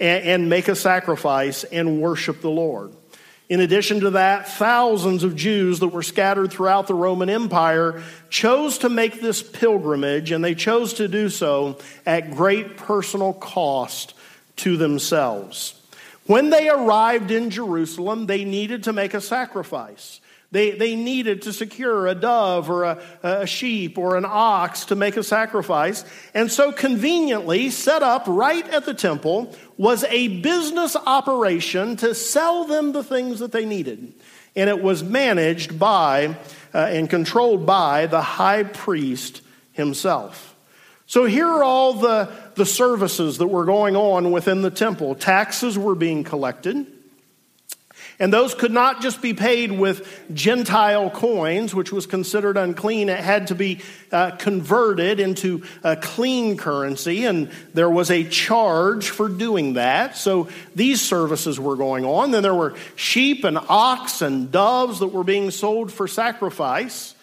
and, 0.00 0.24
and 0.24 0.48
make 0.48 0.66
a 0.66 0.74
sacrifice 0.74 1.62
and 1.62 2.00
worship 2.00 2.40
the 2.40 2.50
Lord. 2.50 2.92
In 3.48 3.60
addition 3.60 4.00
to 4.00 4.10
that, 4.10 4.48
thousands 4.48 5.22
of 5.22 5.36
Jews 5.36 5.80
that 5.80 5.88
were 5.88 6.02
scattered 6.02 6.50
throughout 6.50 6.86
the 6.86 6.94
Roman 6.94 7.28
Empire 7.28 8.02
chose 8.30 8.78
to 8.78 8.88
make 8.88 9.20
this 9.20 9.42
pilgrimage, 9.42 10.30
and 10.30 10.42
they 10.42 10.54
chose 10.54 10.94
to 10.94 11.08
do 11.08 11.28
so 11.28 11.78
at 12.06 12.30
great 12.30 12.78
personal 12.78 13.34
cost 13.34 14.14
to 14.56 14.78
themselves. 14.78 15.80
When 16.26 16.48
they 16.48 16.70
arrived 16.70 17.30
in 17.30 17.50
Jerusalem, 17.50 18.26
they 18.26 18.44
needed 18.44 18.84
to 18.84 18.94
make 18.94 19.12
a 19.12 19.20
sacrifice. 19.20 20.20
They, 20.54 20.70
they 20.70 20.94
needed 20.94 21.42
to 21.42 21.52
secure 21.52 22.06
a 22.06 22.14
dove 22.14 22.70
or 22.70 22.84
a, 22.84 23.02
a 23.24 23.44
sheep 23.44 23.98
or 23.98 24.16
an 24.16 24.24
ox 24.24 24.84
to 24.84 24.94
make 24.94 25.16
a 25.16 25.24
sacrifice. 25.24 26.04
And 26.32 26.48
so, 26.48 26.70
conveniently, 26.70 27.70
set 27.70 28.04
up 28.04 28.22
right 28.28 28.64
at 28.68 28.86
the 28.86 28.94
temple 28.94 29.52
was 29.76 30.04
a 30.04 30.28
business 30.28 30.94
operation 30.94 31.96
to 31.96 32.14
sell 32.14 32.66
them 32.66 32.92
the 32.92 33.02
things 33.02 33.40
that 33.40 33.50
they 33.50 33.64
needed. 33.64 34.14
And 34.54 34.70
it 34.70 34.80
was 34.80 35.02
managed 35.02 35.76
by 35.76 36.36
uh, 36.72 36.78
and 36.78 37.10
controlled 37.10 37.66
by 37.66 38.06
the 38.06 38.22
high 38.22 38.62
priest 38.62 39.42
himself. 39.72 40.54
So, 41.06 41.24
here 41.24 41.48
are 41.48 41.64
all 41.64 41.94
the, 41.94 42.30
the 42.54 42.64
services 42.64 43.38
that 43.38 43.48
were 43.48 43.64
going 43.64 43.96
on 43.96 44.30
within 44.30 44.62
the 44.62 44.70
temple. 44.70 45.16
Taxes 45.16 45.76
were 45.76 45.96
being 45.96 46.22
collected. 46.22 46.93
And 48.18 48.32
those 48.32 48.54
could 48.54 48.70
not 48.72 49.02
just 49.02 49.20
be 49.20 49.34
paid 49.34 49.72
with 49.72 50.22
Gentile 50.32 51.10
coins, 51.10 51.74
which 51.74 51.92
was 51.92 52.06
considered 52.06 52.56
unclean. 52.56 53.08
It 53.08 53.18
had 53.18 53.48
to 53.48 53.54
be 53.54 53.80
uh, 54.12 54.32
converted 54.32 55.18
into 55.20 55.64
a 55.82 55.96
clean 55.96 56.56
currency, 56.56 57.24
and 57.24 57.50
there 57.72 57.90
was 57.90 58.10
a 58.10 58.24
charge 58.24 59.10
for 59.10 59.28
doing 59.28 59.74
that. 59.74 60.16
So 60.16 60.48
these 60.74 61.00
services 61.00 61.58
were 61.58 61.76
going 61.76 62.04
on. 62.04 62.30
Then 62.30 62.42
there 62.42 62.54
were 62.54 62.74
sheep 62.94 63.44
and 63.44 63.58
ox 63.58 64.22
and 64.22 64.50
doves 64.50 65.00
that 65.00 65.08
were 65.08 65.24
being 65.24 65.50
sold 65.50 65.92
for 65.92 66.06
sacrifice. 66.06 67.13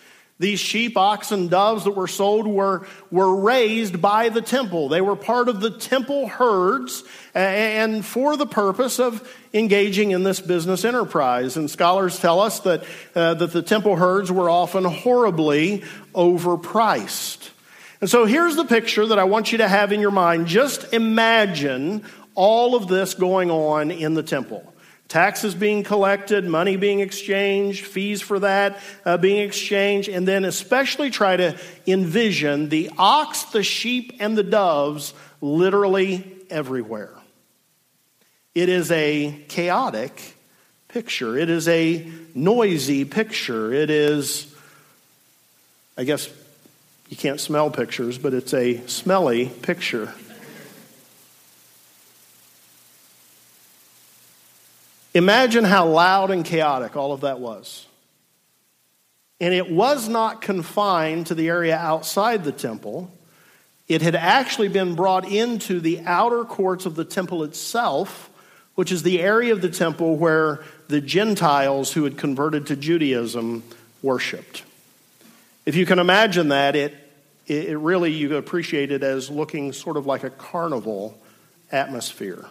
These 0.42 0.60
sheep, 0.60 0.98
oxen, 0.98 1.50
doves 1.50 1.84
that 1.84 1.92
were 1.92 2.08
sold 2.08 2.48
were, 2.48 2.88
were 3.12 3.36
raised 3.36 4.02
by 4.02 4.30
the 4.30 4.42
temple. 4.42 4.90
They 4.90 5.00
were 5.00 5.16
part 5.16 5.50
of 5.50 5.62
the 5.62 5.70
temple 5.70 6.28
herds 6.28 7.04
and 7.36 8.04
for 8.04 8.36
the 8.36 8.48
purpose 8.48 9.00
of 9.00 9.22
engaging 9.54 10.10
in 10.10 10.24
this 10.24 10.40
business 10.42 10.84
enterprise. 10.84 11.58
And 11.58 11.70
scholars 11.70 12.20
tell 12.20 12.40
us 12.40 12.60
that, 12.62 12.84
uh, 13.14 13.36
that 13.36 13.54
the 13.54 13.62
temple 13.62 13.98
herds 13.98 14.32
were 14.32 14.50
often 14.50 14.84
horribly 14.84 15.84
overpriced. 16.16 17.52
And 18.02 18.10
so 18.10 18.26
here's 18.26 18.56
the 18.56 18.66
picture 18.66 19.06
that 19.06 19.20
I 19.20 19.26
want 19.26 19.52
you 19.52 19.60
to 19.60 19.68
have 19.68 19.92
in 19.92 20.00
your 20.00 20.10
mind. 20.10 20.48
Just 20.48 20.92
imagine 20.92 22.04
all 22.34 22.74
of 22.74 22.88
this 22.88 23.14
going 23.14 23.52
on 23.52 23.92
in 23.92 24.16
the 24.16 24.24
temple 24.24 24.71
taxes 25.12 25.54
being 25.54 25.84
collected, 25.84 26.46
money 26.46 26.78
being 26.78 27.02
exchanged, 27.02 27.86
fees 27.86 28.22
for 28.22 28.40
that 28.40 28.80
uh, 29.04 29.18
being 29.18 29.40
exchanged, 29.42 30.08
and 30.08 30.26
then 30.26 30.46
especially 30.46 31.10
try 31.10 31.36
to 31.36 31.58
envision 31.86 32.70
the 32.70 32.90
ox, 32.98 33.44
the 33.44 33.62
sheep, 33.62 34.14
and 34.22 34.38
the 34.38 34.44
doves 34.44 35.14
literally 35.42 36.24
everywhere. 36.50 37.14
It 38.56 38.70
is 38.70 38.90
a 38.90 39.44
chaotic 39.50 40.38
picture, 40.88 41.38
it 41.38 41.50
is 41.50 41.68
a 41.68 42.10
noisy 42.34 43.04
picture. 43.04 43.74
It 43.74 43.90
is, 43.90 44.54
I 45.98 46.06
guess 46.06 46.30
you 47.10 47.18
can't 47.18 47.40
smell 47.40 47.70
pictures, 47.70 48.18
but 48.18 48.34
it's 48.34 48.54
a 48.54 48.86
smelly 48.88 49.48
picture. 49.48 50.14
Imagine 55.14 55.64
how 55.64 55.88
loud 55.88 56.32
and 56.32 56.46
chaotic 56.46 56.96
all 56.96 57.12
of 57.12 57.22
that 57.22 57.40
was. 57.40 57.86
And 59.40 59.54
it 59.54 59.70
was 59.70 60.08
not 60.08 60.42
confined 60.42 61.28
to 61.28 61.36
the 61.36 61.50
area 61.50 61.76
outside 61.76 62.44
the 62.44 62.52
temple. 62.52 63.12
It 63.88 64.02
had 64.02 64.16
actually 64.16 64.70
been 64.70 64.96
brought 64.96 65.30
into 65.30 65.80
the 65.80 66.02
outer 66.06 66.46
courts 66.46 66.86
of 66.86 66.96
the 66.96 67.04
temple 67.04 67.44
itself, 67.44 68.30
which 68.76 68.92
is 68.92 69.04
the 69.04 69.20
area 69.20 69.52
of 69.52 69.62
the 69.62 69.70
temple 69.70 70.16
where 70.16 70.64
the 70.88 71.02
Gentiles 71.02 71.92
who 71.92 72.04
had 72.04 72.18
converted 72.18 72.68
to 72.68 72.76
Judaism 72.76 73.64
worshiped. 74.02 74.64
If 75.66 75.76
you 75.76 75.86
can 75.86 76.00
imagine 76.00 76.50
that, 76.50 76.76
it, 76.76 76.96
it 77.48 77.78
really, 77.78 78.12
you 78.14 78.38
appreciate 78.38 78.92
it 78.92 79.04
as 79.04 79.30
looking 79.30 79.74
sort 79.74 79.98
of 79.98 80.06
like 80.06 80.24
a 80.24 80.30
carnival 80.30 81.20
atmosphere, 81.72 82.46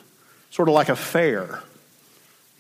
sort 0.51 0.69
of 0.69 0.75
like 0.75 0.89
a 0.89 0.97
fair. 0.97 1.63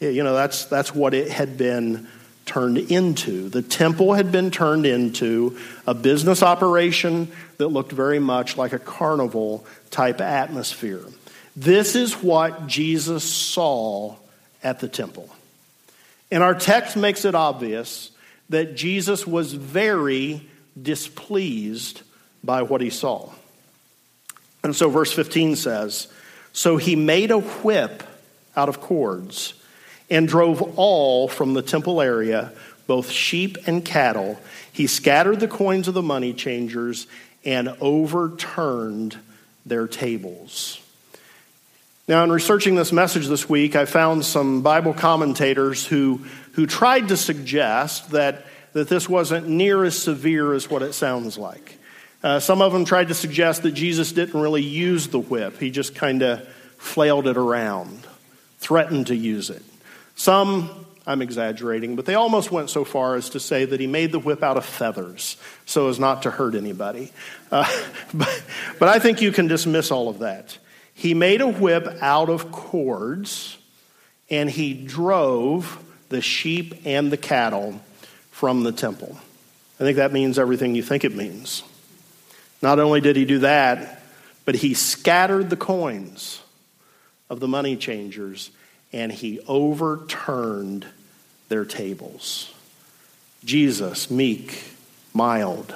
You 0.00 0.24
know, 0.24 0.34
that's, 0.34 0.64
that's 0.64 0.94
what 0.94 1.12
it 1.12 1.30
had 1.30 1.58
been 1.58 2.08
turned 2.46 2.78
into. 2.78 3.48
The 3.48 3.62
temple 3.62 4.14
had 4.14 4.32
been 4.32 4.50
turned 4.50 4.86
into 4.86 5.58
a 5.86 5.94
business 5.94 6.42
operation 6.42 7.30
that 7.58 7.68
looked 7.68 7.92
very 7.92 8.18
much 8.18 8.56
like 8.56 8.72
a 8.72 8.78
carnival 8.78 9.64
type 9.90 10.20
atmosphere. 10.20 11.04
This 11.54 11.94
is 11.94 12.14
what 12.14 12.66
Jesus 12.66 13.24
saw 13.24 14.16
at 14.62 14.80
the 14.80 14.88
temple. 14.88 15.28
And 16.30 16.42
our 16.42 16.54
text 16.54 16.96
makes 16.96 17.24
it 17.24 17.34
obvious 17.34 18.10
that 18.48 18.74
Jesus 18.74 19.26
was 19.26 19.52
very 19.52 20.48
displeased 20.80 22.02
by 22.42 22.62
what 22.62 22.80
he 22.80 22.90
saw. 22.90 23.30
And 24.62 24.74
so, 24.74 24.88
verse 24.88 25.12
15 25.12 25.56
says 25.56 26.08
So 26.52 26.76
he 26.78 26.96
made 26.96 27.30
a 27.30 27.38
whip 27.38 28.02
out 28.56 28.68
of 28.68 28.80
cords 28.80 29.54
and 30.10 30.26
drove 30.26 30.78
all 30.78 31.28
from 31.28 31.54
the 31.54 31.62
temple 31.62 32.00
area, 32.00 32.52
both 32.86 33.10
sheep 33.10 33.56
and 33.66 33.84
cattle. 33.84 34.40
He 34.72 34.86
scattered 34.86 35.40
the 35.40 35.48
coins 35.48 35.88
of 35.88 35.94
the 35.94 36.02
money 36.02 36.32
changers 36.32 37.06
and 37.44 37.68
overturned 37.80 39.16
their 39.64 39.86
tables. 39.86 40.80
Now, 42.08 42.24
in 42.24 42.32
researching 42.32 42.74
this 42.74 42.90
message 42.90 43.28
this 43.28 43.48
week, 43.48 43.76
I 43.76 43.84
found 43.84 44.24
some 44.24 44.62
Bible 44.62 44.94
commentators 44.94 45.86
who, 45.86 46.20
who 46.54 46.66
tried 46.66 47.08
to 47.08 47.16
suggest 47.16 48.10
that, 48.10 48.46
that 48.72 48.88
this 48.88 49.08
wasn't 49.08 49.48
near 49.48 49.84
as 49.84 49.96
severe 49.96 50.52
as 50.52 50.68
what 50.68 50.82
it 50.82 50.92
sounds 50.92 51.38
like. 51.38 51.78
Uh, 52.22 52.40
some 52.40 52.60
of 52.62 52.72
them 52.72 52.84
tried 52.84 53.08
to 53.08 53.14
suggest 53.14 53.62
that 53.62 53.72
Jesus 53.72 54.10
didn't 54.10 54.38
really 54.38 54.62
use 54.62 55.06
the 55.06 55.20
whip, 55.20 55.58
he 55.58 55.70
just 55.70 55.94
kind 55.94 56.22
of 56.22 56.46
flailed 56.78 57.28
it 57.28 57.36
around, 57.36 58.06
threatened 58.58 59.06
to 59.06 59.14
use 59.14 59.48
it. 59.48 59.62
Some, 60.20 60.84
I'm 61.06 61.22
exaggerating, 61.22 61.96
but 61.96 62.04
they 62.04 62.14
almost 62.14 62.50
went 62.50 62.68
so 62.68 62.84
far 62.84 63.14
as 63.14 63.30
to 63.30 63.40
say 63.40 63.64
that 63.64 63.80
he 63.80 63.86
made 63.86 64.12
the 64.12 64.18
whip 64.18 64.42
out 64.42 64.58
of 64.58 64.66
feathers 64.66 65.38
so 65.64 65.88
as 65.88 65.98
not 65.98 66.24
to 66.24 66.30
hurt 66.30 66.54
anybody. 66.54 67.10
Uh, 67.50 67.64
but, 68.12 68.44
but 68.78 68.88
I 68.90 68.98
think 68.98 69.22
you 69.22 69.32
can 69.32 69.46
dismiss 69.46 69.90
all 69.90 70.10
of 70.10 70.18
that. 70.18 70.58
He 70.92 71.14
made 71.14 71.40
a 71.40 71.48
whip 71.48 71.88
out 72.02 72.28
of 72.28 72.52
cords 72.52 73.56
and 74.28 74.50
he 74.50 74.74
drove 74.74 75.82
the 76.10 76.20
sheep 76.20 76.82
and 76.84 77.10
the 77.10 77.16
cattle 77.16 77.80
from 78.30 78.62
the 78.62 78.72
temple. 78.72 79.18
I 79.76 79.84
think 79.84 79.96
that 79.96 80.12
means 80.12 80.38
everything 80.38 80.74
you 80.74 80.82
think 80.82 81.04
it 81.04 81.14
means. 81.14 81.62
Not 82.60 82.78
only 82.78 83.00
did 83.00 83.16
he 83.16 83.24
do 83.24 83.38
that, 83.38 84.02
but 84.44 84.54
he 84.56 84.74
scattered 84.74 85.48
the 85.48 85.56
coins 85.56 86.42
of 87.30 87.40
the 87.40 87.48
money 87.48 87.74
changers 87.74 88.50
and 88.92 89.12
he 89.12 89.40
overturned 89.46 90.86
their 91.48 91.64
tables. 91.64 92.52
Jesus, 93.44 94.10
meek, 94.10 94.62
mild, 95.14 95.74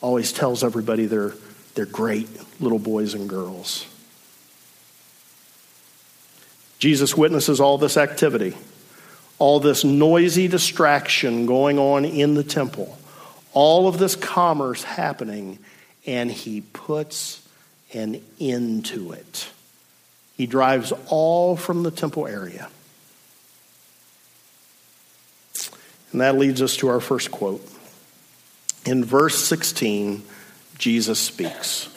always 0.00 0.32
tells 0.32 0.64
everybody 0.64 1.06
they're, 1.06 1.34
they're 1.74 1.86
great 1.86 2.28
little 2.60 2.78
boys 2.78 3.14
and 3.14 3.28
girls. 3.28 3.86
Jesus 6.78 7.16
witnesses 7.16 7.60
all 7.60 7.78
this 7.78 7.96
activity, 7.96 8.56
all 9.38 9.60
this 9.60 9.84
noisy 9.84 10.48
distraction 10.48 11.46
going 11.46 11.78
on 11.78 12.04
in 12.04 12.34
the 12.34 12.44
temple, 12.44 12.98
all 13.52 13.88
of 13.88 13.98
this 13.98 14.14
commerce 14.14 14.82
happening, 14.82 15.58
and 16.06 16.30
he 16.30 16.60
puts 16.60 17.46
an 17.94 18.22
end 18.38 18.84
to 18.86 19.12
it. 19.12 19.48
He 20.36 20.46
drives 20.46 20.92
all 21.08 21.56
from 21.56 21.82
the 21.82 21.90
temple 21.90 22.26
area. 22.26 22.68
And 26.12 26.20
that 26.20 26.36
leads 26.38 26.62
us 26.62 26.76
to 26.78 26.88
our 26.88 27.00
first 27.00 27.30
quote. 27.30 27.66
In 28.84 29.04
verse 29.04 29.42
16, 29.44 30.22
Jesus 30.78 31.18
speaks. 31.18 31.88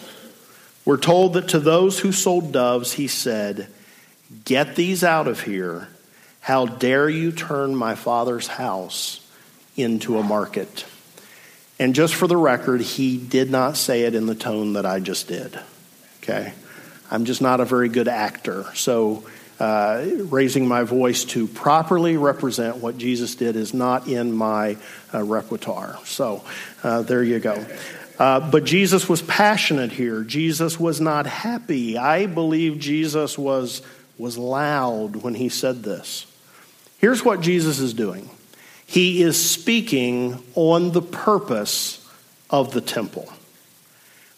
We're 0.86 0.98
told 0.98 1.34
that 1.34 1.50
to 1.50 1.60
those 1.60 2.00
who 2.00 2.12
sold 2.12 2.52
doves, 2.52 2.94
he 2.94 3.08
said, 3.08 3.68
Get 4.46 4.76
these 4.76 5.04
out 5.04 5.28
of 5.28 5.42
here. 5.42 5.88
How 6.42 6.66
dare 6.66 7.10
you 7.10 7.32
turn 7.32 7.76
my 7.76 7.96
father's 7.96 8.48
house 8.48 9.26
into 9.76 10.18
a 10.18 10.24
market? 10.24 10.86
And 11.80 11.94
just 11.94 12.16
for 12.16 12.28
the 12.28 12.38
record, 12.38 12.82
he 12.82 13.18
did 13.18 13.50
not 13.50 13.78
say 13.78 14.04
it 14.04 14.16
in 14.16 14.26
the 14.26 14.36
tone 14.36 14.74
that 14.74 14.86
I 14.86 15.00
just 15.00 15.28
did. 15.28 15.60
Okay? 16.24 16.54
I'm 17.12 17.26
just 17.26 17.42
not 17.42 17.60
a 17.60 17.66
very 17.66 17.90
good 17.90 18.08
actor. 18.08 18.66
So, 18.76 19.24
uh, 19.60 20.06
raising 20.30 20.68
my 20.68 20.84
voice 20.84 21.26
to 21.26 21.46
properly 21.48 22.16
represent 22.16 22.78
what 22.78 22.98
Jesus 22.98 23.36
did 23.36 23.58
is 23.58 23.74
not 23.74 24.08
in 24.08 24.32
my 24.32 24.78
uh, 25.14 25.24
repertoire. 25.24 26.00
So, 26.06 26.44
uh, 26.82 27.02
there 27.02 27.24
you 27.24 27.40
go. 27.40 27.66
Uh, 28.18 28.52
but 28.52 28.64
Jesus 28.66 29.10
was 29.10 29.22
passionate 29.22 29.92
here. 29.92 30.24
Jesus 30.24 30.80
was 30.80 31.02
not 31.02 31.26
happy. 31.26 31.98
I 31.98 32.26
believe 32.26 32.80
Jesus 32.80 33.38
was, 33.38 33.82
was 34.18 34.38
loud 34.38 35.18
when 35.18 35.36
he 35.36 35.50
said 35.50 35.84
this. 35.84 36.26
Here's 37.00 37.24
what 37.24 37.42
Jesus 37.42 37.80
is 37.80 37.94
doing 37.94 38.30
He 38.86 39.22
is 39.22 39.44
speaking 39.50 40.44
on 40.56 40.92
the 40.92 41.02
purpose 41.02 42.06
of 42.50 42.74
the 42.74 42.82
temple. 42.82 43.32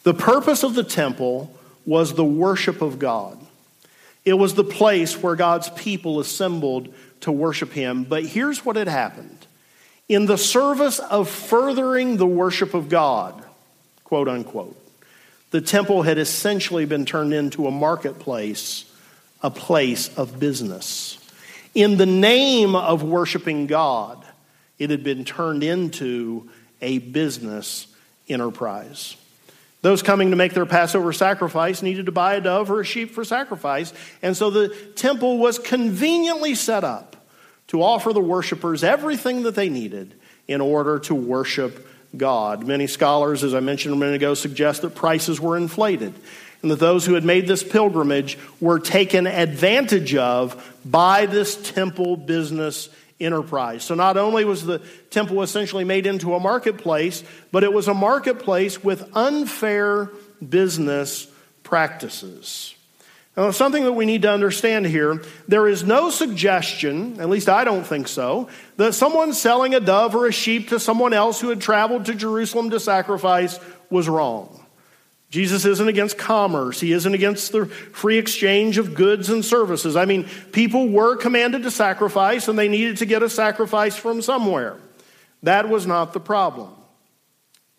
The 0.03 0.13
purpose 0.13 0.63
of 0.63 0.73
the 0.73 0.83
temple 0.83 1.55
was 1.91 2.13
the 2.13 2.23
worship 2.23 2.81
of 2.81 2.99
God. 2.99 3.37
It 4.23 4.35
was 4.35 4.53
the 4.53 4.63
place 4.63 5.21
where 5.21 5.35
God's 5.35 5.69
people 5.71 6.21
assembled 6.21 6.93
to 7.19 7.33
worship 7.33 7.73
Him. 7.73 8.05
But 8.05 8.25
here's 8.25 8.63
what 8.63 8.77
had 8.77 8.87
happened 8.87 9.45
in 10.07 10.25
the 10.25 10.37
service 10.37 10.99
of 10.99 11.29
furthering 11.29 12.15
the 12.15 12.25
worship 12.25 12.73
of 12.73 12.87
God, 12.87 13.43
quote 14.05 14.29
unquote, 14.29 14.77
the 15.49 15.59
temple 15.59 16.03
had 16.03 16.17
essentially 16.17 16.85
been 16.85 17.05
turned 17.05 17.33
into 17.33 17.67
a 17.67 17.71
marketplace, 17.71 18.85
a 19.43 19.51
place 19.51 20.17
of 20.17 20.39
business. 20.39 21.17
In 21.75 21.97
the 21.97 22.05
name 22.05 22.73
of 22.73 23.03
worshiping 23.03 23.67
God, 23.67 24.25
it 24.79 24.91
had 24.91 25.03
been 25.03 25.25
turned 25.25 25.61
into 25.61 26.49
a 26.81 26.99
business 26.99 27.87
enterprise. 28.29 29.17
Those 29.81 30.03
coming 30.03 30.29
to 30.29 30.35
make 30.35 30.53
their 30.53 30.65
Passover 30.65 31.11
sacrifice 31.11 31.81
needed 31.81 32.05
to 32.05 32.11
buy 32.11 32.35
a 32.35 32.41
dove 32.41 32.69
or 32.69 32.81
a 32.81 32.85
sheep 32.85 33.11
for 33.11 33.25
sacrifice. 33.25 33.93
And 34.21 34.37
so 34.37 34.49
the 34.49 34.69
temple 34.95 35.39
was 35.39 35.57
conveniently 35.57 36.53
set 36.53 36.83
up 36.83 37.15
to 37.67 37.81
offer 37.81 38.13
the 38.13 38.21
worshipers 38.21 38.83
everything 38.83 39.43
that 39.43 39.55
they 39.55 39.69
needed 39.69 40.13
in 40.47 40.61
order 40.61 40.99
to 40.99 41.15
worship 41.15 41.87
God. 42.15 42.67
Many 42.67 42.87
scholars, 42.87 43.43
as 43.43 43.55
I 43.55 43.59
mentioned 43.59 43.93
a 43.93 43.97
minute 43.97 44.15
ago, 44.15 44.33
suggest 44.33 44.81
that 44.83 44.93
prices 44.93 45.39
were 45.39 45.57
inflated 45.57 46.13
and 46.61 46.69
that 46.69 46.79
those 46.79 47.05
who 47.05 47.15
had 47.15 47.23
made 47.23 47.47
this 47.47 47.63
pilgrimage 47.63 48.37
were 48.59 48.79
taken 48.79 49.25
advantage 49.25 50.13
of 50.15 50.77
by 50.85 51.25
this 51.25 51.55
temple 51.71 52.17
business 52.17 52.89
enterprise. 53.21 53.83
So 53.83 53.95
not 53.95 54.17
only 54.17 54.43
was 54.45 54.65
the 54.65 54.79
temple 55.09 55.41
essentially 55.41 55.83
made 55.83 56.05
into 56.05 56.35
a 56.35 56.39
marketplace, 56.39 57.23
but 57.51 57.63
it 57.63 57.71
was 57.71 57.87
a 57.87 57.93
marketplace 57.93 58.83
with 58.83 59.09
unfair 59.15 60.09
business 60.47 61.27
practices. 61.63 62.75
Now, 63.37 63.51
something 63.51 63.85
that 63.85 63.93
we 63.93 64.05
need 64.05 64.23
to 64.23 64.31
understand 64.31 64.85
here 64.85 65.23
there 65.47 65.67
is 65.67 65.83
no 65.83 66.09
suggestion, 66.09 67.19
at 67.19 67.29
least 67.29 67.47
I 67.47 67.63
don't 67.63 67.85
think 67.85 68.09
so, 68.09 68.49
that 68.75 68.93
someone 68.93 69.33
selling 69.33 69.73
a 69.73 69.79
dove 69.79 70.15
or 70.15 70.27
a 70.27 70.33
sheep 70.33 70.69
to 70.69 70.79
someone 70.79 71.13
else 71.13 71.39
who 71.39 71.49
had 71.49 71.61
traveled 71.61 72.05
to 72.05 72.15
Jerusalem 72.15 72.71
to 72.71 72.79
sacrifice 72.79 73.57
was 73.89 74.09
wrong. 74.09 74.60
Jesus 75.31 75.63
isn't 75.63 75.87
against 75.87 76.17
commerce. 76.17 76.81
He 76.81 76.91
isn't 76.91 77.13
against 77.13 77.53
the 77.53 77.65
free 77.65 78.17
exchange 78.17 78.77
of 78.77 78.93
goods 78.93 79.29
and 79.29 79.43
services. 79.45 79.95
I 79.95 80.03
mean, 80.03 80.27
people 80.51 80.89
were 80.89 81.15
commanded 81.15 81.63
to 81.63 81.71
sacrifice 81.71 82.49
and 82.49 82.59
they 82.59 82.67
needed 82.67 82.97
to 82.97 83.05
get 83.05 83.23
a 83.23 83.29
sacrifice 83.29 83.95
from 83.95 84.21
somewhere. 84.21 84.75
That 85.43 85.69
was 85.69 85.87
not 85.87 86.11
the 86.11 86.19
problem. 86.19 86.73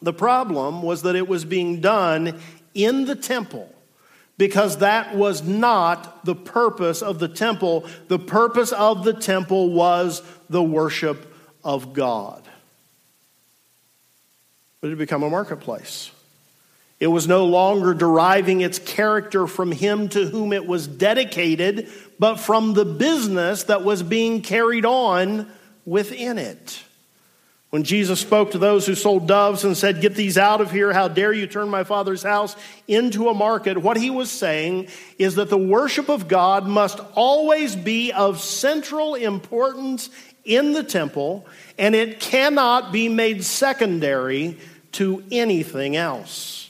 The 0.00 0.14
problem 0.14 0.82
was 0.82 1.02
that 1.02 1.14
it 1.14 1.28
was 1.28 1.44
being 1.44 1.82
done 1.82 2.40
in 2.72 3.04
the 3.04 3.14
temple 3.14 3.72
because 4.38 4.78
that 4.78 5.14
was 5.14 5.42
not 5.42 6.24
the 6.24 6.34
purpose 6.34 7.02
of 7.02 7.18
the 7.18 7.28
temple. 7.28 7.84
The 8.08 8.18
purpose 8.18 8.72
of 8.72 9.04
the 9.04 9.12
temple 9.12 9.70
was 9.72 10.22
the 10.48 10.62
worship 10.62 11.36
of 11.62 11.92
God. 11.92 12.42
But 14.80 14.86
it 14.86 14.90
had 14.92 14.98
become 14.98 15.22
a 15.22 15.28
marketplace. 15.28 16.10
It 17.02 17.08
was 17.08 17.26
no 17.26 17.46
longer 17.46 17.94
deriving 17.94 18.60
its 18.60 18.78
character 18.78 19.48
from 19.48 19.72
him 19.72 20.08
to 20.10 20.24
whom 20.24 20.52
it 20.52 20.68
was 20.68 20.86
dedicated, 20.86 21.90
but 22.16 22.36
from 22.36 22.74
the 22.74 22.84
business 22.84 23.64
that 23.64 23.82
was 23.82 24.04
being 24.04 24.40
carried 24.40 24.86
on 24.86 25.50
within 25.84 26.38
it. 26.38 26.80
When 27.70 27.82
Jesus 27.82 28.20
spoke 28.20 28.52
to 28.52 28.58
those 28.58 28.86
who 28.86 28.94
sold 28.94 29.26
doves 29.26 29.64
and 29.64 29.76
said, 29.76 30.00
Get 30.00 30.14
these 30.14 30.38
out 30.38 30.60
of 30.60 30.70
here, 30.70 30.92
how 30.92 31.08
dare 31.08 31.32
you 31.32 31.48
turn 31.48 31.68
my 31.68 31.82
father's 31.82 32.22
house 32.22 32.54
into 32.86 33.28
a 33.28 33.34
market? 33.34 33.78
What 33.78 33.96
he 33.96 34.08
was 34.08 34.30
saying 34.30 34.86
is 35.18 35.34
that 35.34 35.50
the 35.50 35.58
worship 35.58 36.08
of 36.08 36.28
God 36.28 36.68
must 36.68 37.00
always 37.16 37.74
be 37.74 38.12
of 38.12 38.40
central 38.40 39.16
importance 39.16 40.08
in 40.44 40.72
the 40.72 40.84
temple, 40.84 41.48
and 41.76 41.96
it 41.96 42.20
cannot 42.20 42.92
be 42.92 43.08
made 43.08 43.42
secondary 43.42 44.56
to 44.92 45.24
anything 45.32 45.96
else. 45.96 46.61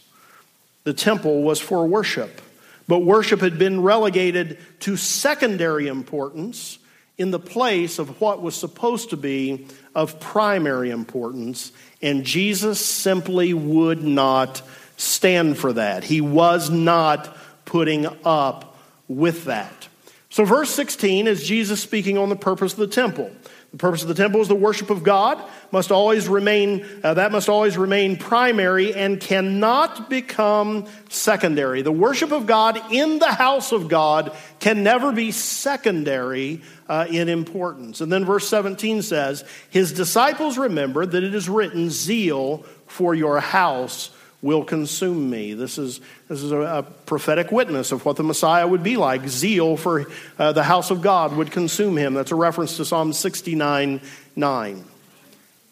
The 0.84 0.94
temple 0.94 1.42
was 1.42 1.60
for 1.60 1.86
worship, 1.86 2.40
but 2.88 3.00
worship 3.00 3.40
had 3.40 3.58
been 3.58 3.82
relegated 3.82 4.58
to 4.80 4.96
secondary 4.96 5.88
importance 5.88 6.78
in 7.18 7.30
the 7.30 7.38
place 7.38 7.98
of 7.98 8.20
what 8.20 8.42
was 8.42 8.54
supposed 8.54 9.10
to 9.10 9.16
be 9.16 9.66
of 9.94 10.18
primary 10.18 10.90
importance, 10.90 11.72
and 12.00 12.24
Jesus 12.24 12.84
simply 12.84 13.54
would 13.54 14.02
not 14.02 14.62
stand 14.96 15.58
for 15.58 15.72
that. 15.74 16.04
He 16.04 16.20
was 16.20 16.70
not 16.70 17.36
putting 17.64 18.06
up 18.24 18.76
with 19.08 19.44
that. 19.44 19.88
So, 20.30 20.44
verse 20.44 20.70
16 20.70 21.26
is 21.26 21.46
Jesus 21.46 21.82
speaking 21.82 22.16
on 22.16 22.30
the 22.30 22.36
purpose 22.36 22.72
of 22.72 22.78
the 22.78 22.86
temple. 22.86 23.30
The 23.72 23.78
purpose 23.78 24.02
of 24.02 24.08
the 24.08 24.14
temple 24.14 24.42
is 24.42 24.48
the 24.48 24.54
worship 24.54 24.90
of 24.90 25.02
God, 25.02 25.42
must 25.70 25.90
always 25.90 26.28
remain, 26.28 26.84
uh, 27.02 27.14
that 27.14 27.32
must 27.32 27.48
always 27.48 27.78
remain 27.78 28.18
primary 28.18 28.92
and 28.94 29.18
cannot 29.18 30.10
become 30.10 30.86
secondary. 31.08 31.80
The 31.80 31.90
worship 31.90 32.32
of 32.32 32.44
God 32.44 32.92
in 32.92 33.18
the 33.18 33.32
house 33.32 33.72
of 33.72 33.88
God 33.88 34.36
can 34.60 34.82
never 34.82 35.10
be 35.10 35.32
secondary 35.32 36.60
uh, 36.86 37.06
in 37.08 37.30
importance. 37.30 38.02
And 38.02 38.12
then 38.12 38.26
verse 38.26 38.46
17 38.46 39.00
says, 39.00 39.42
His 39.70 39.92
disciples 39.92 40.58
remembered 40.58 41.12
that 41.12 41.24
it 41.24 41.34
is 41.34 41.48
written, 41.48 41.88
Zeal 41.88 42.66
for 42.86 43.14
your 43.14 43.40
house 43.40 44.10
will 44.42 44.64
consume 44.64 45.30
me. 45.30 45.54
This 45.54 45.78
is, 45.78 46.00
this 46.28 46.42
is 46.42 46.50
a, 46.50 46.58
a 46.58 46.82
prophetic 46.82 47.52
witness 47.52 47.92
of 47.92 48.04
what 48.04 48.16
the 48.16 48.24
Messiah 48.24 48.66
would 48.66 48.82
be 48.82 48.96
like. 48.96 49.28
Zeal 49.28 49.76
for 49.76 50.06
uh, 50.38 50.52
the 50.52 50.64
house 50.64 50.90
of 50.90 51.00
God 51.00 51.36
would 51.36 51.52
consume 51.52 51.96
him. 51.96 52.14
That's 52.14 52.32
a 52.32 52.36
reference 52.36 52.76
to 52.76 52.84
Psalm 52.84 53.12
69 53.12 54.00
9. 54.34 54.84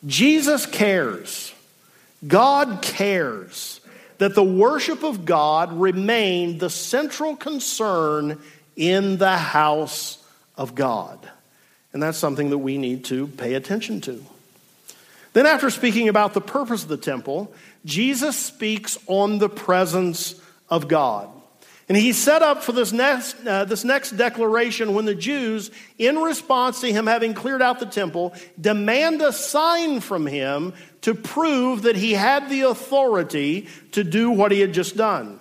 Jesus 0.07 0.67
cares. 0.67 1.53
God 2.27 2.81
cares 2.83 3.81
that 4.19 4.35
the 4.35 4.45
worship 4.45 5.03
of 5.03 5.25
God 5.25 5.73
remain 5.73 6.59
the 6.59 6.71
central 6.71 7.37
concern 7.37 8.39
in 8.77 9.17
the 9.17 9.37
house 9.37 10.23
of 10.57 10.75
God. 10.75 11.19
And 11.93 12.03
that's 12.03 12.19
something 12.19 12.51
that 12.51 12.59
we 12.59 12.79
need 12.79 13.07
to 13.07 13.27
pay 13.27 13.55
attention 13.55 14.01
to. 14.03 14.25
Then, 15.33 15.47
after 15.47 15.71
speaking 15.71 16.09
about 16.09 16.35
the 16.35 16.41
purpose 16.41 16.83
of 16.83 16.89
the 16.89 16.97
temple, 16.97 17.53
Jesus 17.85 18.37
speaks 18.37 18.99
on 19.07 19.39
the 19.39 19.49
presence 19.49 20.41
of 20.69 20.89
God. 20.89 21.29
And 21.89 21.97
he 21.97 22.13
set 22.13 22.41
up 22.41 22.63
for 22.63 22.71
this 22.71 22.93
next, 22.93 23.35
uh, 23.45 23.65
this 23.65 23.83
next 23.83 24.13
declaration 24.13 24.95
when 24.95 25.07
the 25.07 25.15
Jews, 25.15 25.73
in 25.99 26.19
response 26.19 26.81
to 26.83 26.93
him 26.93 27.09
having 27.09 27.35
cleared 27.35 27.63
out 27.63 27.81
the 27.81 27.87
temple, 27.87 28.33
demand 28.61 29.21
a 29.23 29.33
sign 29.33 29.99
from 29.99 30.25
him 30.25 30.73
to 31.01 31.15
prove 31.15 31.83
that 31.83 31.97
he 31.97 32.13
had 32.13 32.49
the 32.49 32.61
authority 32.63 33.67
to 33.91 34.05
do 34.05 34.31
what 34.31 34.53
he 34.53 34.61
had 34.61 34.73
just 34.73 34.97
done. 34.97 35.41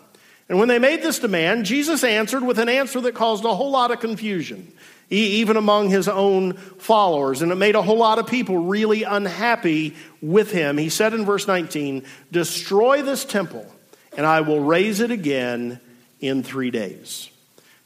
And 0.49 0.57
when 0.57 0.69
they 0.69 0.79
made 0.79 1.03
this 1.03 1.19
demand, 1.19 1.65
Jesus 1.65 2.03
answered 2.03 2.41
with 2.41 2.57
an 2.57 2.67
answer 2.67 2.99
that 3.01 3.13
caused 3.13 3.45
a 3.45 3.53
whole 3.53 3.69
lot 3.69 3.91
of 3.91 3.99
confusion 3.99 4.73
even 5.09 5.57
among 5.57 5.89
his 5.89 6.07
own 6.07 6.53
followers. 6.53 7.41
And 7.41 7.51
it 7.51 7.55
made 7.55 7.75
a 7.75 7.81
whole 7.81 7.97
lot 7.97 8.19
of 8.19 8.27
people 8.27 8.57
really 8.57 9.03
unhappy 9.03 9.95
with 10.21 10.51
him. 10.51 10.77
He 10.77 10.89
said 10.89 11.13
in 11.13 11.25
verse 11.25 11.47
19, 11.47 12.05
Destroy 12.31 13.01
this 13.01 13.25
temple, 13.25 13.65
and 14.15 14.25
I 14.25 14.41
will 14.41 14.59
raise 14.59 14.99
it 14.99 15.11
again 15.11 15.79
in 16.19 16.43
three 16.43 16.71
days. 16.71 17.29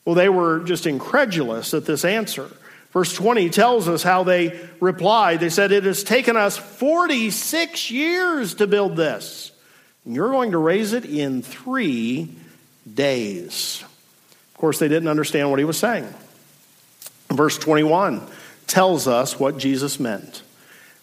Well, 0.05 0.15
they 0.15 0.29
were 0.29 0.59
just 0.59 0.86
incredulous 0.86 1.73
at 1.73 1.86
this 1.86 2.03
answer. 2.03 2.49
Verse 2.91 3.13
20 3.13 3.49
tells 3.49 3.88
us 3.88 4.03
how 4.03 4.23
they 4.23 4.59
replied. 4.79 5.39
They 5.39 5.49
said, 5.49 5.71
It 5.71 5.83
has 5.86 6.03
taken 6.03 6.38
us 6.38 6.57
46 6.57 7.89
years 7.89 8.55
to 8.55 8.67
build 8.67 8.95
this. 8.95 9.51
And 10.05 10.13
you're 10.13 10.29
going 10.29 10.51
to 10.51 10.57
raise 10.57 10.93
it 10.93 11.05
in 11.05 11.41
three 11.41 12.29
days. 12.91 13.83
Of 14.53 14.57
course, 14.57 14.79
they 14.79 14.88
didn't 14.88 15.09
understand 15.09 15.49
what 15.49 15.59
he 15.59 15.65
was 15.65 15.77
saying. 15.77 16.13
Verse 17.36 17.58
21 17.58 18.22
tells 18.67 19.08
us 19.08 19.39
what 19.39 19.58
Jesus 19.58 20.00
meant. 20.00 20.41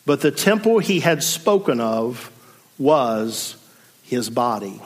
But 0.07 0.21
the 0.21 0.31
temple 0.31 0.79
he 0.79 1.01
had 1.01 1.23
spoken 1.23 1.81
of 1.81 2.31
was 2.79 3.57
his 4.03 4.31
body. 4.31 4.81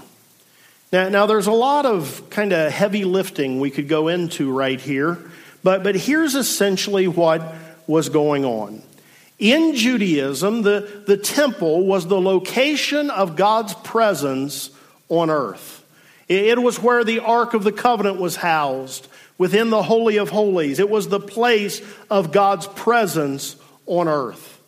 Now, 0.93 1.09
now 1.09 1.27
there's 1.27 1.47
a 1.47 1.53
lot 1.53 1.87
of 1.87 2.29
kind 2.31 2.53
of 2.53 2.71
heavy 2.71 3.05
lifting 3.05 3.61
we 3.61 3.71
could 3.71 3.89
go 3.89 4.09
into 4.09 4.53
right 4.53 4.81
here, 4.81 5.19
but, 5.63 5.83
but 5.83 5.95
here's 5.95 6.35
essentially 6.35 7.09
what 7.09 7.55
was 7.87 8.09
going 8.09 8.45
on. 8.45 8.83
In 9.39 9.75
Judaism, 9.75 10.63
the, 10.63 11.03
the 11.07 11.17
temple 11.17 11.87
was 11.87 12.07
the 12.07 12.21
location 12.21 13.11
of 13.11 13.37
God's 13.37 13.75
presence 13.75 14.71
on 15.09 15.31
earth. 15.31 15.85
It 16.29 16.61
was 16.61 16.81
where 16.81 17.05
the 17.05 17.21
Ark 17.21 17.55
of 17.55 17.65
the 17.65 17.73
Covenant 17.73 18.19
was 18.19 18.37
housed 18.37 19.09
within 19.39 19.71
the 19.71 19.83
Holy 19.83 20.17
of 20.17 20.31
Holies. 20.31 20.79
It 20.79 20.91
was 20.91 21.09
the 21.09 21.21
place 21.21 21.83
of 22.11 22.33
God's 22.33 22.67
presence 22.67 23.57
on 23.87 24.09
earth. 24.09 24.63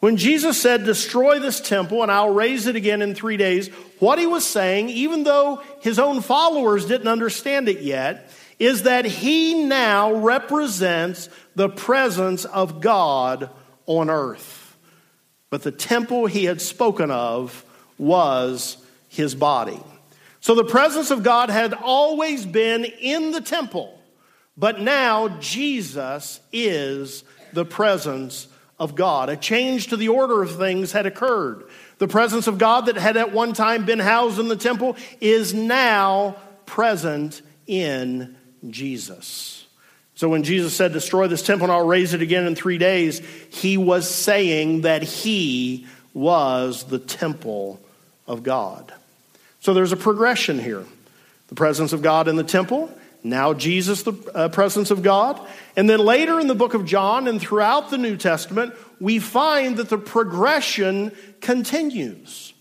When 0.00 0.16
Jesus 0.16 0.60
said, 0.60 0.84
Destroy 0.84 1.38
this 1.38 1.60
temple 1.60 2.02
and 2.02 2.12
I'll 2.12 2.32
raise 2.32 2.66
it 2.66 2.76
again 2.76 3.02
in 3.02 3.14
three 3.14 3.36
days, 3.36 3.68
what 3.98 4.18
he 4.18 4.26
was 4.26 4.46
saying, 4.46 4.90
even 4.90 5.24
though 5.24 5.62
his 5.80 5.98
own 5.98 6.20
followers 6.20 6.86
didn't 6.86 7.08
understand 7.08 7.68
it 7.68 7.80
yet, 7.80 8.30
is 8.58 8.84
that 8.84 9.04
he 9.04 9.64
now 9.64 10.12
represents 10.14 11.28
the 11.54 11.68
presence 11.68 12.44
of 12.44 12.80
God 12.80 13.50
on 13.86 14.10
earth. 14.10 14.76
But 15.50 15.62
the 15.62 15.72
temple 15.72 16.26
he 16.26 16.44
had 16.44 16.60
spoken 16.60 17.10
of 17.10 17.64
was 17.96 18.76
his 19.08 19.34
body. 19.34 19.80
So 20.40 20.54
the 20.54 20.64
presence 20.64 21.10
of 21.10 21.22
God 21.22 21.50
had 21.50 21.74
always 21.74 22.46
been 22.46 22.84
in 22.84 23.32
the 23.32 23.40
temple. 23.40 23.97
But 24.58 24.80
now 24.80 25.28
Jesus 25.38 26.40
is 26.52 27.22
the 27.52 27.64
presence 27.64 28.48
of 28.78 28.96
God. 28.96 29.28
A 29.28 29.36
change 29.36 29.88
to 29.88 29.96
the 29.96 30.08
order 30.08 30.42
of 30.42 30.56
things 30.56 30.92
had 30.92 31.06
occurred. 31.06 31.64
The 31.98 32.08
presence 32.08 32.46
of 32.48 32.58
God 32.58 32.86
that 32.86 32.96
had 32.96 33.16
at 33.16 33.32
one 33.32 33.52
time 33.52 33.84
been 33.84 34.00
housed 34.00 34.38
in 34.38 34.48
the 34.48 34.56
temple 34.56 34.96
is 35.20 35.54
now 35.54 36.36
present 36.66 37.40
in 37.66 38.36
Jesus. 38.68 39.66
So 40.14 40.28
when 40.28 40.42
Jesus 40.42 40.74
said, 40.74 40.92
Destroy 40.92 41.28
this 41.28 41.42
temple 41.42 41.66
and 41.66 41.72
I'll 41.72 41.86
raise 41.86 42.12
it 42.12 42.22
again 42.22 42.46
in 42.46 42.56
three 42.56 42.78
days, 42.78 43.20
he 43.50 43.76
was 43.76 44.12
saying 44.12 44.80
that 44.80 45.02
he 45.04 45.86
was 46.12 46.84
the 46.84 46.98
temple 46.98 47.80
of 48.26 48.42
God. 48.42 48.92
So 49.60 49.74
there's 49.74 49.92
a 49.92 49.96
progression 49.96 50.58
here 50.58 50.84
the 51.48 51.54
presence 51.54 51.92
of 51.92 52.02
God 52.02 52.28
in 52.28 52.36
the 52.36 52.44
temple 52.44 52.92
now, 53.24 53.52
Jesus, 53.52 54.02
the 54.02 54.12
uh, 54.34 54.48
presence 54.48 54.90
of 54.90 55.02
God. 55.02 55.40
And 55.76 55.90
then 55.90 55.98
later 55.98 56.38
in 56.38 56.46
the 56.46 56.54
book 56.54 56.74
of 56.74 56.84
John 56.84 57.26
and 57.26 57.40
throughout 57.40 57.90
the 57.90 57.98
New 57.98 58.16
Testament, 58.16 58.74
we 59.00 59.18
find 59.18 59.76
that 59.78 59.88
the 59.88 59.98
progression 59.98 61.12
continues. 61.40 62.52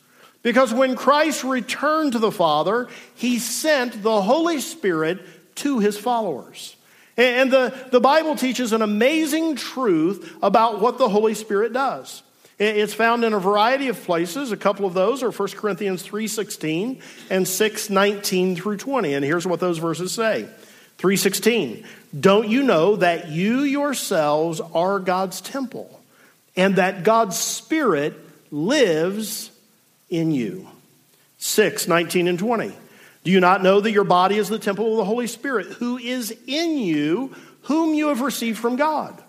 Because 0.41 0.73
when 0.73 0.95
Christ 0.95 1.43
returned 1.43 2.13
to 2.13 2.19
the 2.19 2.31
Father, 2.31 2.87
he 3.15 3.37
sent 3.37 4.01
the 4.01 4.21
Holy 4.21 4.59
Spirit 4.59 5.19
to 5.55 5.79
his 5.79 5.97
followers. 5.97 6.75
And 7.17 7.51
the, 7.51 7.73
the 7.91 7.99
Bible 7.99 8.35
teaches 8.35 8.73
an 8.73 8.81
amazing 8.81 9.55
truth 9.55 10.37
about 10.41 10.79
what 10.79 10.97
the 10.97 11.09
Holy 11.09 11.33
Spirit 11.33 11.73
does. 11.73 12.21
It's 12.59 12.93
found 12.93 13.23
in 13.23 13.33
a 13.33 13.39
variety 13.39 13.87
of 13.87 14.03
places. 14.03 14.51
A 14.51 14.57
couple 14.57 14.87
of 14.87 14.95
those 14.95 15.21
are 15.21 15.31
1 15.31 15.49
Corinthians 15.57 16.01
3:16 16.01 16.99
and 17.29 17.47
6:19 17.47 18.55
through 18.55 18.77
20. 18.77 19.13
And 19.13 19.23
here's 19.23 19.45
what 19.45 19.59
those 19.59 19.77
verses 19.77 20.11
say. 20.11 20.47
3:16. 20.97 21.83
Don't 22.19 22.49
you 22.49 22.63
know 22.63 22.95
that 22.95 23.29
you 23.29 23.61
yourselves 23.61 24.59
are 24.73 24.99
God's 24.99 25.39
temple 25.39 26.01
and 26.55 26.77
that 26.77 27.03
God's 27.03 27.37
spirit 27.37 28.15
lives 28.51 29.51
in 30.09 30.31
you? 30.31 30.67
6:19 31.37 32.27
and 32.27 32.39
20. 32.39 32.71
Do 33.23 33.31
you 33.31 33.39
not 33.39 33.61
know 33.61 33.81
that 33.81 33.91
your 33.91 34.03
body 34.03 34.37
is 34.37 34.49
the 34.49 34.57
temple 34.57 34.91
of 34.91 34.97
the 34.97 35.05
Holy 35.05 35.27
Spirit 35.27 35.67
who 35.67 35.99
is 35.99 36.33
in 36.47 36.79
you, 36.79 37.35
whom 37.63 37.93
you 37.93 38.07
have 38.07 38.21
received 38.21 38.57
from 38.57 38.77
God? 38.77 39.21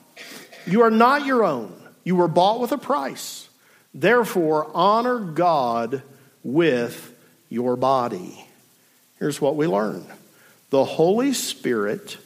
You 0.67 0.83
are 0.83 0.91
not 0.91 1.27
your 1.27 1.45
own. 1.45 1.75
You 2.09 2.16
were 2.16 2.27
bought 2.27 2.59
with 2.59 2.73
a 2.73 2.79
price. 2.79 3.51
Therefore, 3.92 4.71
honor 4.73 5.18
God 5.18 6.03
with 6.42 7.14
your 7.51 7.77
body. 7.77 8.47
Here's 9.18 9.42
what 9.42 9.57
we 9.57 9.66
learn 9.66 10.07
the 10.71 10.87
Holy 10.87 11.35
Spirit 11.35 12.16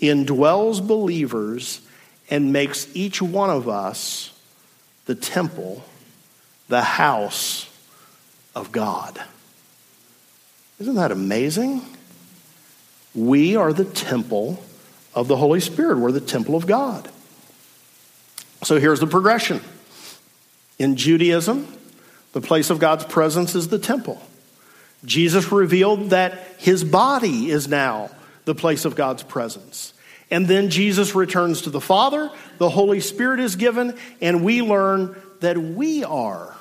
indwells 0.00 0.86
believers 0.86 1.80
and 2.30 2.52
makes 2.52 2.86
each 2.94 3.20
one 3.20 3.50
of 3.50 3.68
us 3.68 4.32
the 5.06 5.16
temple, 5.16 5.82
the 6.68 6.82
house 6.82 7.68
of 8.54 8.70
God. 8.70 9.20
Isn't 10.78 10.94
that 10.94 11.10
amazing? 11.10 11.82
We 13.16 13.56
are 13.56 13.72
the 13.72 13.84
temple 13.84 14.62
of 15.12 15.26
the 15.26 15.36
Holy 15.36 15.58
Spirit. 15.58 15.98
We're 15.98 16.12
the 16.12 16.20
temple 16.20 16.54
of 16.54 16.68
God. 16.68 17.10
So 18.64 18.80
here's 18.80 19.00
the 19.00 19.06
progression. 19.06 19.60
In 20.78 20.96
Judaism, 20.96 21.68
the 22.32 22.40
place 22.40 22.70
of 22.70 22.78
God's 22.78 23.04
presence 23.04 23.54
is 23.54 23.68
the 23.68 23.78
temple. 23.78 24.20
Jesus 25.04 25.52
revealed 25.52 26.10
that 26.10 26.38
his 26.58 26.82
body 26.82 27.50
is 27.50 27.68
now 27.68 28.10
the 28.46 28.54
place 28.54 28.84
of 28.84 28.96
God's 28.96 29.22
presence. 29.22 29.92
And 30.30 30.48
then 30.48 30.70
Jesus 30.70 31.14
returns 31.14 31.62
to 31.62 31.70
the 31.70 31.80
Father, 31.80 32.30
the 32.58 32.70
Holy 32.70 33.00
Spirit 33.00 33.40
is 33.40 33.56
given, 33.56 33.96
and 34.20 34.42
we 34.42 34.62
learn 34.62 35.14
that 35.40 35.58
we 35.58 36.02
are 36.02 36.56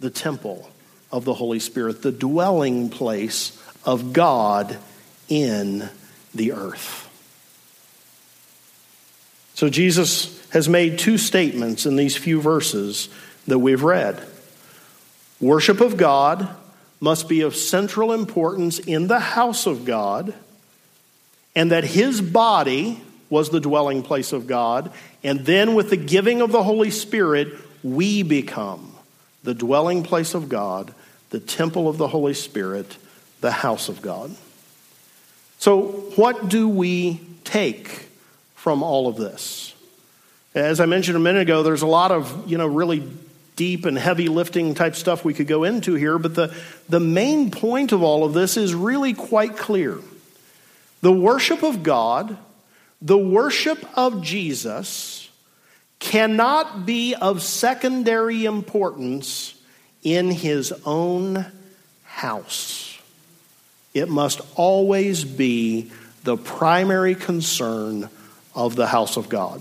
the 0.00 0.10
temple 0.10 0.68
of 1.12 1.24
the 1.24 1.34
Holy 1.34 1.60
Spirit, 1.60 2.02
the 2.02 2.10
dwelling 2.10 2.90
place 2.90 3.56
of 3.84 4.12
God 4.12 4.76
in 5.28 5.88
the 6.34 6.52
earth. 6.52 7.01
So 9.54 9.68
Jesus 9.68 10.40
has 10.50 10.68
made 10.68 10.98
two 10.98 11.18
statements 11.18 11.86
in 11.86 11.96
these 11.96 12.16
few 12.16 12.40
verses 12.40 13.08
that 13.46 13.58
we've 13.58 13.82
read. 13.82 14.22
Worship 15.40 15.80
of 15.80 15.96
God 15.96 16.48
must 17.00 17.28
be 17.28 17.40
of 17.40 17.56
central 17.56 18.12
importance 18.12 18.78
in 18.78 19.08
the 19.08 19.18
house 19.18 19.66
of 19.66 19.84
God, 19.84 20.34
and 21.54 21.72
that 21.72 21.84
his 21.84 22.20
body 22.20 23.02
was 23.28 23.50
the 23.50 23.60
dwelling 23.60 24.02
place 24.02 24.32
of 24.32 24.46
God, 24.46 24.92
and 25.24 25.40
then 25.40 25.74
with 25.74 25.90
the 25.90 25.96
giving 25.96 26.40
of 26.40 26.52
the 26.52 26.62
Holy 26.62 26.90
Spirit, 26.90 27.48
we 27.82 28.22
become 28.22 28.94
the 29.42 29.54
dwelling 29.54 30.02
place 30.02 30.34
of 30.34 30.48
God, 30.48 30.94
the 31.30 31.40
temple 31.40 31.88
of 31.88 31.98
the 31.98 32.08
Holy 32.08 32.34
Spirit, 32.34 32.96
the 33.40 33.50
house 33.50 33.88
of 33.88 34.00
God. 34.00 34.34
So, 35.58 35.86
what 36.16 36.48
do 36.48 36.68
we 36.68 37.20
take 37.42 38.08
from 38.62 38.84
all 38.84 39.08
of 39.08 39.16
this? 39.16 39.74
As 40.54 40.78
I 40.78 40.86
mentioned 40.86 41.16
a 41.16 41.20
minute 41.20 41.42
ago, 41.42 41.64
there's 41.64 41.82
a 41.82 41.86
lot 41.88 42.12
of, 42.12 42.48
you 42.48 42.56
know, 42.58 42.68
really 42.68 43.02
deep 43.56 43.86
and 43.86 43.98
heavy 43.98 44.28
lifting 44.28 44.74
type 44.74 44.94
stuff 44.94 45.24
we 45.24 45.34
could 45.34 45.48
go 45.48 45.64
into 45.64 45.96
here, 45.96 46.16
but 46.16 46.36
the, 46.36 46.54
the 46.88 47.00
main 47.00 47.50
point 47.50 47.90
of 47.90 48.04
all 48.04 48.22
of 48.22 48.34
this 48.34 48.56
is 48.56 48.72
really 48.72 49.14
quite 49.14 49.56
clear. 49.56 49.98
The 51.00 51.10
worship 51.10 51.64
of 51.64 51.82
God, 51.82 52.38
the 53.00 53.18
worship 53.18 53.84
of 53.98 54.22
Jesus, 54.22 55.28
cannot 55.98 56.86
be 56.86 57.16
of 57.16 57.42
secondary 57.42 58.44
importance 58.44 59.60
in 60.04 60.30
his 60.30 60.72
own 60.86 61.46
house. 62.04 62.96
It 63.92 64.08
must 64.08 64.40
always 64.54 65.24
be 65.24 65.90
the 66.22 66.36
primary 66.36 67.16
concern 67.16 68.08
of 68.54 68.76
the 68.76 68.86
house 68.86 69.16
of 69.16 69.28
God. 69.28 69.60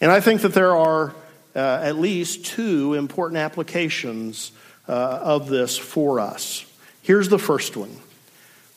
And 0.00 0.10
I 0.10 0.20
think 0.20 0.42
that 0.42 0.54
there 0.54 0.76
are 0.76 1.14
uh, 1.54 1.80
at 1.82 1.96
least 1.96 2.46
two 2.46 2.94
important 2.94 3.38
applications 3.38 4.52
uh, 4.88 4.92
of 4.92 5.48
this 5.48 5.76
for 5.76 6.20
us. 6.20 6.64
Here's 7.02 7.28
the 7.28 7.38
first 7.38 7.76
one 7.76 7.96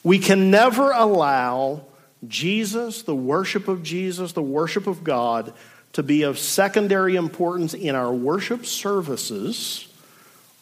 we 0.04 0.20
can 0.20 0.50
never 0.50 0.92
allow 0.92 1.84
Jesus, 2.28 3.04
the 3.04 3.16
worship 3.16 3.68
of 3.68 3.84
Jesus, 3.84 4.34
the 4.34 4.42
worship 4.42 4.88
of 4.88 5.04
God, 5.04 5.54
to 5.94 6.04
be 6.04 6.24
of 6.24 6.40
secondary 6.40 7.16
importance 7.16 7.74
in 7.74 7.96
our 7.96 8.14
worship 8.14 8.66
services 8.66 9.88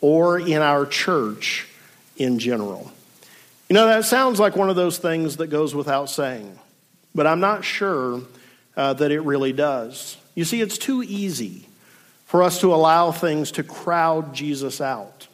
or 0.02 0.40
in 0.40 0.62
our 0.62 0.86
church 0.86 1.68
in 2.18 2.40
general. 2.40 2.92
You 3.70 3.76
know, 3.76 3.86
that 3.86 4.06
sounds 4.06 4.40
like 4.40 4.56
one 4.56 4.70
of 4.70 4.76
those 4.76 4.98
things 4.98 5.38
that 5.38 5.48
goes 5.48 5.76
without 5.76 6.10
saying, 6.10 6.58
but 7.14 7.28
I'm 7.28 7.40
not 7.40 7.64
sure 7.64 8.22
uh, 8.80 8.94
that 8.94 9.12
it 9.12 9.20
really 9.20 9.52
does. 9.52 10.16
You 10.36 10.46
see, 10.46 10.62
it's 10.62 10.78
too 10.78 11.04
easy 11.04 11.68
for 12.26 12.42
us 12.42 12.62
to 12.62 12.74
allow 12.74 13.12
things 13.12 13.52
to 13.52 13.64
crowd 13.64 14.34
Jesus 14.34 14.80
out. 14.80 15.28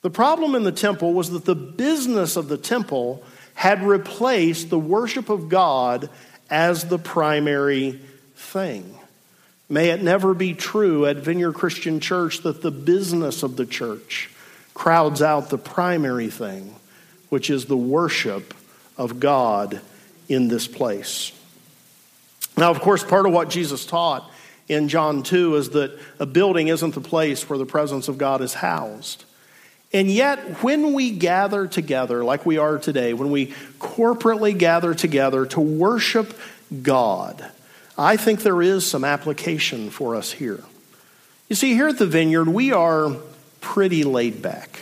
The 0.00 0.08
problem 0.08 0.54
in 0.54 0.62
the 0.62 0.72
temple 0.72 1.12
was 1.12 1.28
that 1.30 1.44
the 1.44 1.54
business 1.54 2.36
of 2.36 2.48
the 2.48 2.56
temple 2.56 3.22
had 3.52 3.82
replaced 3.82 4.70
the 4.70 4.78
worship 4.78 5.28
of 5.28 5.50
God 5.50 6.08
as 6.48 6.86
the 6.86 6.98
primary 6.98 8.00
thing. 8.34 8.98
May 9.68 9.90
it 9.90 10.02
never 10.02 10.32
be 10.32 10.54
true 10.54 11.04
at 11.04 11.18
Vineyard 11.18 11.52
Christian 11.52 12.00
Church 12.00 12.38
that 12.44 12.62
the 12.62 12.70
business 12.70 13.42
of 13.42 13.56
the 13.56 13.66
church 13.66 14.30
crowds 14.72 15.20
out 15.20 15.50
the 15.50 15.58
primary 15.58 16.30
thing, 16.30 16.74
which 17.28 17.50
is 17.50 17.66
the 17.66 17.76
worship 17.76 18.54
of 18.96 19.20
God 19.20 19.82
in 20.30 20.48
this 20.48 20.66
place. 20.66 21.32
Now, 22.56 22.70
of 22.70 22.80
course, 22.80 23.02
part 23.02 23.26
of 23.26 23.32
what 23.32 23.50
Jesus 23.50 23.84
taught 23.84 24.30
in 24.68 24.88
John 24.88 25.22
2 25.22 25.56
is 25.56 25.70
that 25.70 25.98
a 26.18 26.26
building 26.26 26.68
isn't 26.68 26.94
the 26.94 27.00
place 27.00 27.48
where 27.48 27.58
the 27.58 27.66
presence 27.66 28.08
of 28.08 28.18
God 28.18 28.40
is 28.40 28.54
housed. 28.54 29.24
And 29.92 30.10
yet, 30.10 30.62
when 30.62 30.92
we 30.92 31.10
gather 31.10 31.66
together, 31.66 32.24
like 32.24 32.44
we 32.44 32.58
are 32.58 32.78
today, 32.78 33.12
when 33.12 33.30
we 33.30 33.48
corporately 33.78 34.56
gather 34.56 34.94
together 34.94 35.46
to 35.46 35.60
worship 35.60 36.36
God, 36.82 37.44
I 37.96 38.16
think 38.16 38.42
there 38.42 38.60
is 38.60 38.86
some 38.86 39.04
application 39.04 39.90
for 39.90 40.16
us 40.16 40.32
here. 40.32 40.64
You 41.48 41.54
see, 41.54 41.74
here 41.74 41.88
at 41.88 41.98
the 41.98 42.06
vineyard, 42.06 42.48
we 42.48 42.72
are 42.72 43.16
pretty 43.60 44.02
laid 44.02 44.42
back. 44.42 44.80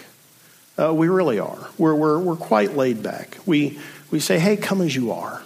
Uh, 0.78 0.94
we 0.94 1.08
really 1.08 1.38
are. 1.38 1.68
We're, 1.76 1.94
we're, 1.94 2.18
we're 2.18 2.36
quite 2.36 2.74
laid 2.74 3.02
back. 3.02 3.36
We, 3.44 3.78
we 4.10 4.20
say, 4.20 4.38
hey, 4.38 4.56
come 4.56 4.80
as 4.80 4.96
you 4.96 5.12
are. 5.12 5.42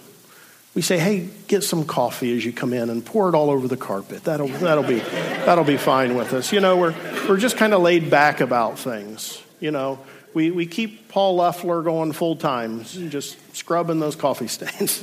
We 0.76 0.82
say, 0.82 0.98
hey, 0.98 1.26
get 1.48 1.64
some 1.64 1.86
coffee 1.86 2.36
as 2.36 2.44
you 2.44 2.52
come 2.52 2.74
in 2.74 2.90
and 2.90 3.02
pour 3.02 3.30
it 3.30 3.34
all 3.34 3.48
over 3.48 3.66
the 3.66 3.78
carpet. 3.78 4.24
That'll, 4.24 4.48
that'll, 4.48 4.84
be, 4.84 4.98
that'll 4.98 5.64
be 5.64 5.78
fine 5.78 6.14
with 6.14 6.34
us. 6.34 6.52
You 6.52 6.60
know, 6.60 6.76
we're, 6.76 6.94
we're 7.26 7.38
just 7.38 7.56
kind 7.56 7.72
of 7.72 7.80
laid 7.80 8.10
back 8.10 8.42
about 8.42 8.78
things. 8.78 9.42
You 9.58 9.70
know, 9.70 9.98
we, 10.34 10.50
we 10.50 10.66
keep 10.66 11.08
Paul 11.08 11.36
Leffler 11.36 11.80
going 11.80 12.12
full 12.12 12.36
time, 12.36 12.84
just 12.84 13.38
scrubbing 13.56 14.00
those 14.00 14.16
coffee 14.16 14.48
stains. 14.48 15.02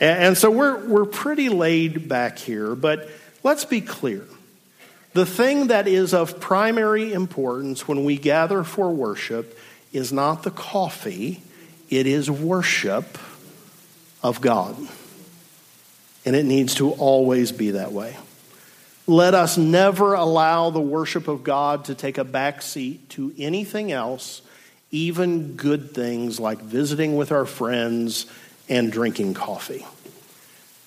and, 0.00 0.26
and 0.26 0.38
so 0.38 0.48
we're, 0.48 0.78
we're 0.86 1.06
pretty 1.06 1.48
laid 1.48 2.08
back 2.08 2.38
here, 2.38 2.76
but 2.76 3.10
let's 3.42 3.64
be 3.64 3.80
clear. 3.80 4.24
The 5.14 5.26
thing 5.26 5.66
that 5.66 5.88
is 5.88 6.14
of 6.14 6.38
primary 6.38 7.12
importance 7.12 7.88
when 7.88 8.04
we 8.04 8.16
gather 8.16 8.62
for 8.62 8.92
worship 8.92 9.58
is 9.92 10.12
not 10.12 10.44
the 10.44 10.52
coffee, 10.52 11.42
it 11.88 12.06
is 12.06 12.30
worship 12.30 13.18
of 14.22 14.40
God. 14.40 14.76
And 16.24 16.36
it 16.36 16.44
needs 16.44 16.74
to 16.76 16.90
always 16.92 17.52
be 17.52 17.72
that 17.72 17.92
way. 17.92 18.16
Let 19.06 19.34
us 19.34 19.58
never 19.58 20.14
allow 20.14 20.70
the 20.70 20.80
worship 20.80 21.26
of 21.26 21.42
God 21.42 21.86
to 21.86 21.94
take 21.94 22.18
a 22.18 22.24
back 22.24 22.62
seat 22.62 23.08
to 23.10 23.34
anything 23.38 23.90
else, 23.90 24.42
even 24.90 25.56
good 25.56 25.94
things 25.94 26.38
like 26.38 26.60
visiting 26.60 27.16
with 27.16 27.32
our 27.32 27.46
friends 27.46 28.26
and 28.68 28.92
drinking 28.92 29.34
coffee. 29.34 29.84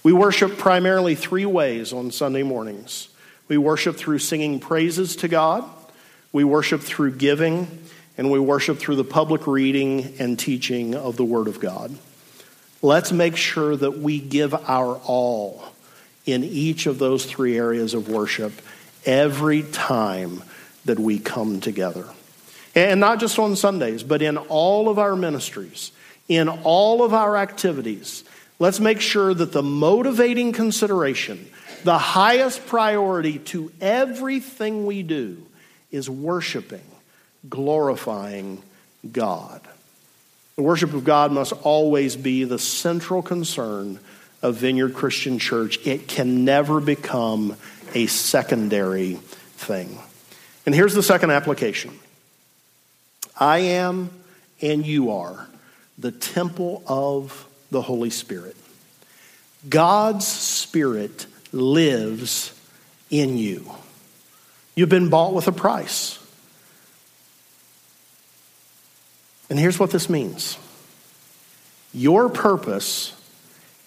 We 0.03 0.13
worship 0.13 0.57
primarily 0.57 1.15
three 1.15 1.45
ways 1.45 1.93
on 1.93 2.11
Sunday 2.11 2.43
mornings. 2.43 3.09
We 3.47 3.57
worship 3.57 3.97
through 3.97 4.19
singing 4.19 4.59
praises 4.59 5.17
to 5.17 5.27
God, 5.27 5.65
we 6.31 6.43
worship 6.43 6.81
through 6.81 7.15
giving, 7.15 7.67
and 8.17 8.31
we 8.31 8.39
worship 8.39 8.79
through 8.79 8.95
the 8.95 9.03
public 9.03 9.47
reading 9.47 10.15
and 10.19 10.37
teaching 10.37 10.95
of 10.95 11.17
the 11.17 11.25
Word 11.25 11.47
of 11.47 11.59
God. 11.59 11.97
Let's 12.83 13.13
make 13.13 13.37
sure 13.37 13.77
that 13.77 13.99
we 13.99 14.19
give 14.19 14.53
our 14.53 14.97
all 14.97 15.63
in 16.25 16.43
each 16.43 16.85
of 16.85 16.99
those 16.99 17.25
three 17.25 17.57
areas 17.57 17.93
of 17.93 18.09
worship 18.09 18.51
every 19.05 19.63
time 19.63 20.43
that 20.83 20.99
we 20.99 21.17
come 21.17 21.61
together. 21.61 22.05
And 22.75 22.99
not 22.99 23.21
just 23.21 23.39
on 23.39 23.55
Sundays, 23.55 24.03
but 24.03 24.21
in 24.21 24.35
all 24.35 24.89
of 24.89 24.99
our 24.99 25.15
ministries, 25.15 25.93
in 26.27 26.49
all 26.49 27.03
of 27.03 27.13
our 27.13 27.37
activities. 27.37 28.25
Let's 28.59 28.81
make 28.81 28.99
sure 28.99 29.33
that 29.33 29.53
the 29.53 29.63
motivating 29.63 30.51
consideration, 30.51 31.49
the 31.85 31.97
highest 31.97 32.65
priority 32.65 33.39
to 33.39 33.71
everything 33.79 34.85
we 34.85 35.03
do, 35.03 35.41
is 35.89 36.09
worshiping, 36.09 36.83
glorifying 37.47 38.61
God. 39.09 39.61
The 40.55 40.61
worship 40.61 40.93
of 40.93 41.03
God 41.03 41.31
must 41.31 41.53
always 41.63 42.15
be 42.15 42.43
the 42.43 42.59
central 42.59 43.21
concern 43.21 43.99
of 44.41 44.55
Vineyard 44.55 44.93
Christian 44.93 45.39
Church. 45.39 45.79
It 45.85 46.07
can 46.07 46.45
never 46.45 46.79
become 46.79 47.55
a 47.95 48.05
secondary 48.07 49.15
thing. 49.15 49.97
And 50.65 50.75
here's 50.75 50.93
the 50.93 51.03
second 51.03 51.31
application 51.31 51.97
I 53.39 53.59
am 53.59 54.09
and 54.61 54.85
you 54.85 55.11
are 55.11 55.47
the 55.97 56.11
temple 56.11 56.83
of 56.87 57.47
the 57.71 57.81
Holy 57.81 58.09
Spirit. 58.09 58.55
God's 59.67 60.27
Spirit 60.27 61.25
lives 61.51 62.53
in 63.09 63.37
you. 63.37 63.71
You've 64.75 64.89
been 64.89 65.09
bought 65.09 65.33
with 65.33 65.47
a 65.47 65.51
price. 65.51 66.19
And 69.53 69.59
here's 69.59 69.77
what 69.77 69.91
this 69.91 70.09
means 70.09 70.57
your 71.93 72.27
purpose 72.27 73.13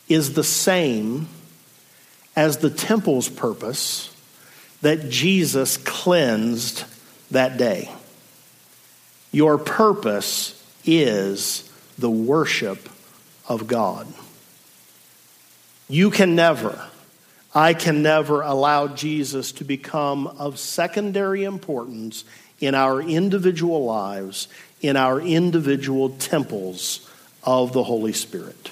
is 0.08 0.34
the 0.34 0.44
same 0.44 1.26
as 2.36 2.58
the 2.58 2.70
temple's 2.70 3.28
purpose 3.28 4.14
that 4.82 5.08
Jesus 5.08 5.76
cleansed 5.76 6.84
that 7.32 7.56
day. 7.56 7.90
Your 9.32 9.58
purpose 9.58 10.54
is 10.84 11.68
the 11.98 12.12
worship 12.12 12.88
of 13.48 13.66
God. 13.66 14.06
You 15.88 16.12
can 16.12 16.36
never, 16.36 16.80
I 17.52 17.74
can 17.74 18.04
never 18.04 18.42
allow 18.42 18.86
Jesus 18.86 19.50
to 19.50 19.64
become 19.64 20.28
of 20.28 20.60
secondary 20.60 21.42
importance 21.42 22.24
in 22.60 22.74
our 22.74 23.00
individual 23.00 23.84
lives, 23.84 24.48
in 24.80 24.96
our 24.96 25.20
individual 25.20 26.10
temples 26.10 27.08
of 27.42 27.72
the 27.72 27.82
Holy 27.82 28.12
Spirit 28.12 28.70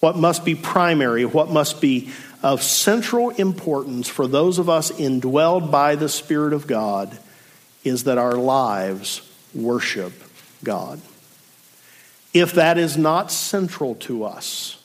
what 0.00 0.16
must 0.16 0.44
be 0.44 0.54
primary, 0.54 1.24
what 1.24 1.50
must 1.50 1.80
be 1.80 2.10
of 2.42 2.62
central 2.62 3.30
importance 3.30 4.08
for 4.08 4.26
those 4.26 4.58
of 4.58 4.68
us 4.68 4.92
indwelled 4.92 5.70
by 5.70 5.96
the 5.96 6.08
Spirit 6.08 6.52
of 6.52 6.66
God 6.66 7.16
is 7.82 8.04
that 8.04 8.18
our 8.18 8.34
lives 8.34 9.28
worship 9.54 10.12
God. 10.62 11.00
If 12.32 12.52
that 12.52 12.78
is 12.78 12.96
not 12.96 13.32
central 13.32 13.96
to 13.96 14.24
us, 14.24 14.80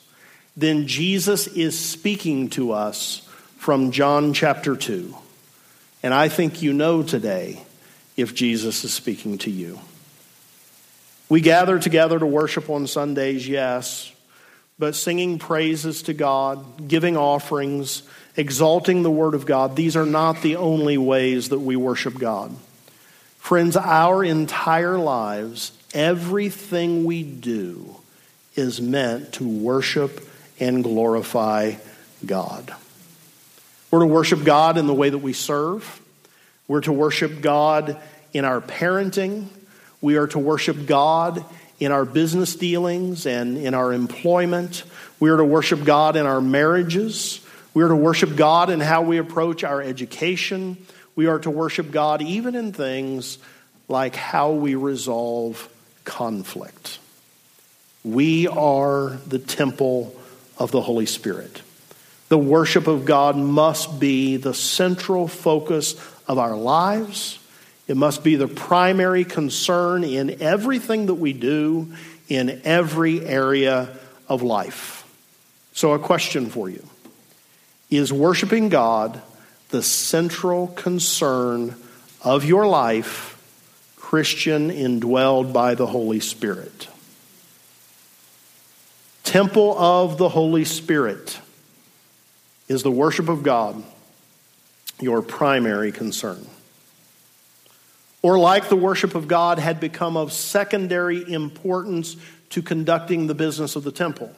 then 0.56 0.86
Jesus 0.86 1.46
is 1.46 1.78
speaking 1.78 2.48
to 2.50 2.72
us 2.72 3.28
from 3.56 3.92
John 3.92 4.32
chapter 4.32 4.74
2. 4.74 5.14
And 6.02 6.12
I 6.12 6.28
think 6.28 6.62
you 6.62 6.72
know 6.72 7.02
today 7.02 7.62
if 8.16 8.34
Jesus 8.34 8.84
is 8.84 8.92
speaking 8.92 9.38
to 9.38 9.50
you. 9.50 9.78
We 11.28 11.40
gather 11.40 11.78
together 11.78 12.18
to 12.18 12.26
worship 12.26 12.68
on 12.68 12.86
Sundays, 12.86 13.48
yes, 13.48 14.12
but 14.78 14.94
singing 14.94 15.38
praises 15.38 16.02
to 16.02 16.14
God, 16.14 16.88
giving 16.88 17.16
offerings, 17.16 18.02
exalting 18.36 19.02
the 19.02 19.10
Word 19.10 19.34
of 19.34 19.46
God, 19.46 19.76
these 19.76 19.96
are 19.96 20.06
not 20.06 20.42
the 20.42 20.56
only 20.56 20.98
ways 20.98 21.50
that 21.50 21.60
we 21.60 21.76
worship 21.76 22.18
God. 22.18 22.54
Friends, 23.38 23.76
our 23.76 24.24
entire 24.24 24.98
lives, 24.98 25.72
everything 25.92 27.04
we 27.04 27.22
do 27.22 27.96
is 28.56 28.80
meant 28.80 29.34
to 29.34 29.46
worship 29.46 30.28
and 30.58 30.82
glorify 30.82 31.74
God. 32.24 32.74
We're 33.90 34.00
to 34.00 34.06
worship 34.06 34.44
God 34.44 34.78
in 34.78 34.86
the 34.86 34.94
way 34.94 35.10
that 35.10 35.18
we 35.18 35.32
serve. 35.32 36.00
We're 36.66 36.80
to 36.82 36.92
worship 36.92 37.40
God 37.40 38.00
in 38.32 38.44
our 38.44 38.60
parenting. 38.60 39.46
We 40.04 40.16
are 40.16 40.26
to 40.26 40.38
worship 40.38 40.84
God 40.84 41.42
in 41.80 41.90
our 41.90 42.04
business 42.04 42.56
dealings 42.56 43.24
and 43.24 43.56
in 43.56 43.72
our 43.72 43.90
employment. 43.90 44.84
We 45.18 45.30
are 45.30 45.38
to 45.38 45.46
worship 45.46 45.82
God 45.82 46.16
in 46.16 46.26
our 46.26 46.42
marriages. 46.42 47.40
We 47.72 47.84
are 47.84 47.88
to 47.88 47.96
worship 47.96 48.36
God 48.36 48.68
in 48.68 48.80
how 48.80 49.00
we 49.00 49.16
approach 49.16 49.64
our 49.64 49.80
education. 49.80 50.76
We 51.16 51.24
are 51.24 51.38
to 51.38 51.50
worship 51.50 51.90
God 51.90 52.20
even 52.20 52.54
in 52.54 52.74
things 52.74 53.38
like 53.88 54.14
how 54.14 54.50
we 54.50 54.74
resolve 54.74 55.70
conflict. 56.04 56.98
We 58.04 58.46
are 58.46 59.18
the 59.26 59.38
temple 59.38 60.14
of 60.58 60.70
the 60.70 60.82
Holy 60.82 61.06
Spirit. 61.06 61.62
The 62.28 62.36
worship 62.36 62.88
of 62.88 63.06
God 63.06 63.38
must 63.38 63.98
be 63.98 64.36
the 64.36 64.52
central 64.52 65.28
focus 65.28 65.94
of 66.28 66.38
our 66.38 66.54
lives. 66.54 67.38
It 67.86 67.96
must 67.96 68.24
be 68.24 68.36
the 68.36 68.48
primary 68.48 69.24
concern 69.24 70.04
in 70.04 70.42
everything 70.42 71.06
that 71.06 71.14
we 71.14 71.32
do 71.32 71.92
in 72.28 72.62
every 72.64 73.24
area 73.24 73.90
of 74.28 74.42
life. 74.42 75.02
So, 75.74 75.92
a 75.92 75.98
question 75.98 76.48
for 76.48 76.70
you 76.70 76.82
Is 77.90 78.12
worshiping 78.12 78.68
God 78.70 79.20
the 79.68 79.82
central 79.82 80.68
concern 80.68 81.74
of 82.22 82.44
your 82.44 82.66
life, 82.66 83.40
Christian, 83.96 84.70
indwelled 84.70 85.52
by 85.52 85.74
the 85.74 85.86
Holy 85.86 86.20
Spirit? 86.20 86.88
Temple 89.24 89.76
of 89.78 90.16
the 90.16 90.28
Holy 90.28 90.64
Spirit 90.64 91.38
is 92.68 92.82
the 92.82 92.90
worship 92.90 93.28
of 93.28 93.42
God 93.42 93.82
your 95.00 95.22
primary 95.22 95.92
concern? 95.92 96.46
Or, 98.24 98.38
like 98.38 98.70
the 98.70 98.74
worship 98.74 99.14
of 99.14 99.28
God 99.28 99.58
had 99.58 99.80
become 99.80 100.16
of 100.16 100.32
secondary 100.32 101.30
importance 101.30 102.16
to 102.48 102.62
conducting 102.62 103.26
the 103.26 103.34
business 103.34 103.76
of 103.76 103.84
the 103.84 103.92
temple, 103.92 104.32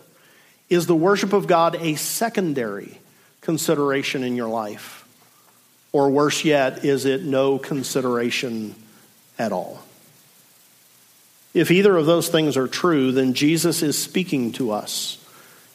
is 0.68 0.88
the 0.88 0.96
worship 0.96 1.32
of 1.32 1.46
God 1.46 1.76
a 1.76 1.94
secondary 1.94 2.98
consideration 3.42 4.24
in 4.24 4.34
your 4.34 4.48
life? 4.48 5.06
Or, 5.92 6.10
worse 6.10 6.44
yet, 6.44 6.84
is 6.84 7.04
it 7.04 7.22
no 7.22 7.60
consideration 7.60 8.74
at 9.38 9.52
all? 9.52 9.84
If 11.54 11.70
either 11.70 11.96
of 11.96 12.06
those 12.06 12.26
things 12.26 12.56
are 12.56 12.66
true, 12.66 13.12
then 13.12 13.34
Jesus 13.34 13.84
is 13.84 13.96
speaking 13.96 14.50
to 14.54 14.72
us. 14.72 15.24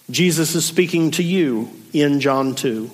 Jesus 0.10 0.54
is 0.54 0.66
speaking 0.66 1.12
to 1.12 1.24
you 1.24 1.70
in 1.94 2.20
John 2.20 2.56
2. 2.56 2.92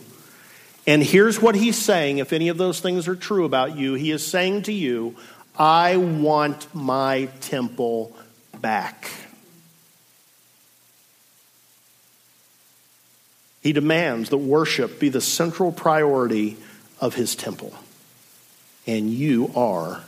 And 0.87 1.03
here's 1.03 1.41
what 1.41 1.55
he's 1.55 1.77
saying 1.77 2.19
if 2.19 2.31
any 2.31 2.47
of 2.47 2.57
those 2.57 2.79
things 2.79 3.09
are 3.09 3.15
true 3.15 3.43
about 3.43 3.75
you, 3.75 3.95
he 3.95 4.09
is 4.11 4.25
saying 4.25 4.63
to 4.63 4.73
you, 4.73 5.17
I 5.59 5.97
want 5.97 6.73
my 6.73 7.25
temple 7.41 8.15
back. 8.61 9.11
He 13.61 13.73
demands 13.73 14.29
that 14.29 14.37
worship 14.37 14.97
be 14.97 15.09
the 15.09 15.19
central 15.19 15.73
priority 15.73 16.55
of 17.01 17.15
his 17.15 17.35
temple. 17.35 17.73
And 18.85 19.09
you 19.09 19.51
are 19.55 20.03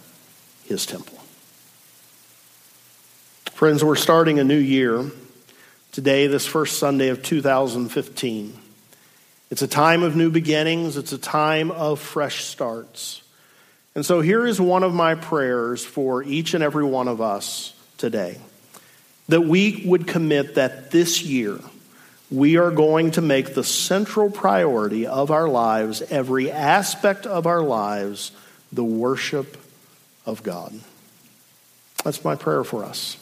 his 0.63 0.85
temple. 0.85 1.19
Friends, 3.51 3.83
we're 3.83 3.97
starting 3.97 4.39
a 4.39 4.45
new 4.45 4.57
year 4.57 5.11
today, 5.91 6.27
this 6.27 6.45
first 6.45 6.79
Sunday 6.79 7.09
of 7.09 7.21
2015. 7.21 8.58
It's 9.49 9.61
a 9.61 9.67
time 9.67 10.03
of 10.03 10.15
new 10.15 10.29
beginnings, 10.29 10.97
it's 10.97 11.11
a 11.11 11.17
time 11.17 11.71
of 11.71 11.99
fresh 11.99 12.43
starts. 12.43 13.23
And 13.95 14.05
so 14.05 14.21
here 14.21 14.45
is 14.45 14.61
one 14.61 14.83
of 14.83 14.93
my 14.93 15.15
prayers 15.15 15.83
for 15.83 16.23
each 16.23 16.53
and 16.53 16.63
every 16.63 16.85
one 16.85 17.07
of 17.07 17.21
us 17.21 17.73
today 17.97 18.37
that 19.27 19.41
we 19.41 19.83
would 19.85 20.07
commit 20.07 20.55
that 20.55 20.91
this 20.91 21.23
year 21.23 21.59
we 22.31 22.57
are 22.57 22.71
going 22.71 23.11
to 23.11 23.21
make 23.21 23.55
the 23.55 23.63
central 23.63 24.29
priority 24.29 25.07
of 25.07 25.31
our 25.31 25.47
lives, 25.47 26.01
every 26.03 26.51
aspect 26.51 27.25
of 27.25 27.47
our 27.47 27.61
lives, 27.61 28.31
the 28.71 28.83
worship 28.83 29.57
of 30.25 30.43
God. 30.43 30.79
That's 32.03 32.23
my 32.23 32.35
prayer 32.35 32.63
for 32.63 32.85
us. 32.85 33.17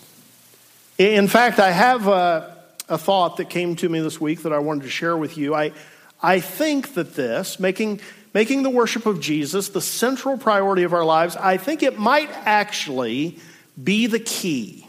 In 0.98 1.28
fact, 1.28 1.60
I 1.60 1.72
have 1.72 2.08
a, 2.08 2.58
a 2.90 2.98
thought 2.98 3.38
that 3.38 3.50
came 3.50 3.76
to 3.78 3.88
me 3.88 4.00
this 4.00 4.20
week 4.20 4.44
that 4.44 4.52
I 4.52 4.60
wanted 4.60 4.84
to 4.84 4.90
share 4.90 5.16
with 5.16 5.38
you. 5.38 5.56
I, 5.56 5.72
I 6.21 6.39
think 6.39 6.95
that 6.95 7.15
this, 7.15 7.60
making, 7.60 8.01
making 8.34 8.63
the 8.63 8.69
worship 8.69 9.06
of 9.06 9.19
Jesus 9.19 9.69
the 9.69 9.82
central 9.82 10.38
priority 10.38 10.84
of 10.84 10.93
our 10.93 11.06
lives, 11.06 11.36
I 11.36 11.58
think 11.58 11.84
it 11.84 11.99
might 11.99 12.30
actually 12.45 13.39
be 13.82 14.08
the 14.08 14.19
key 14.19 14.88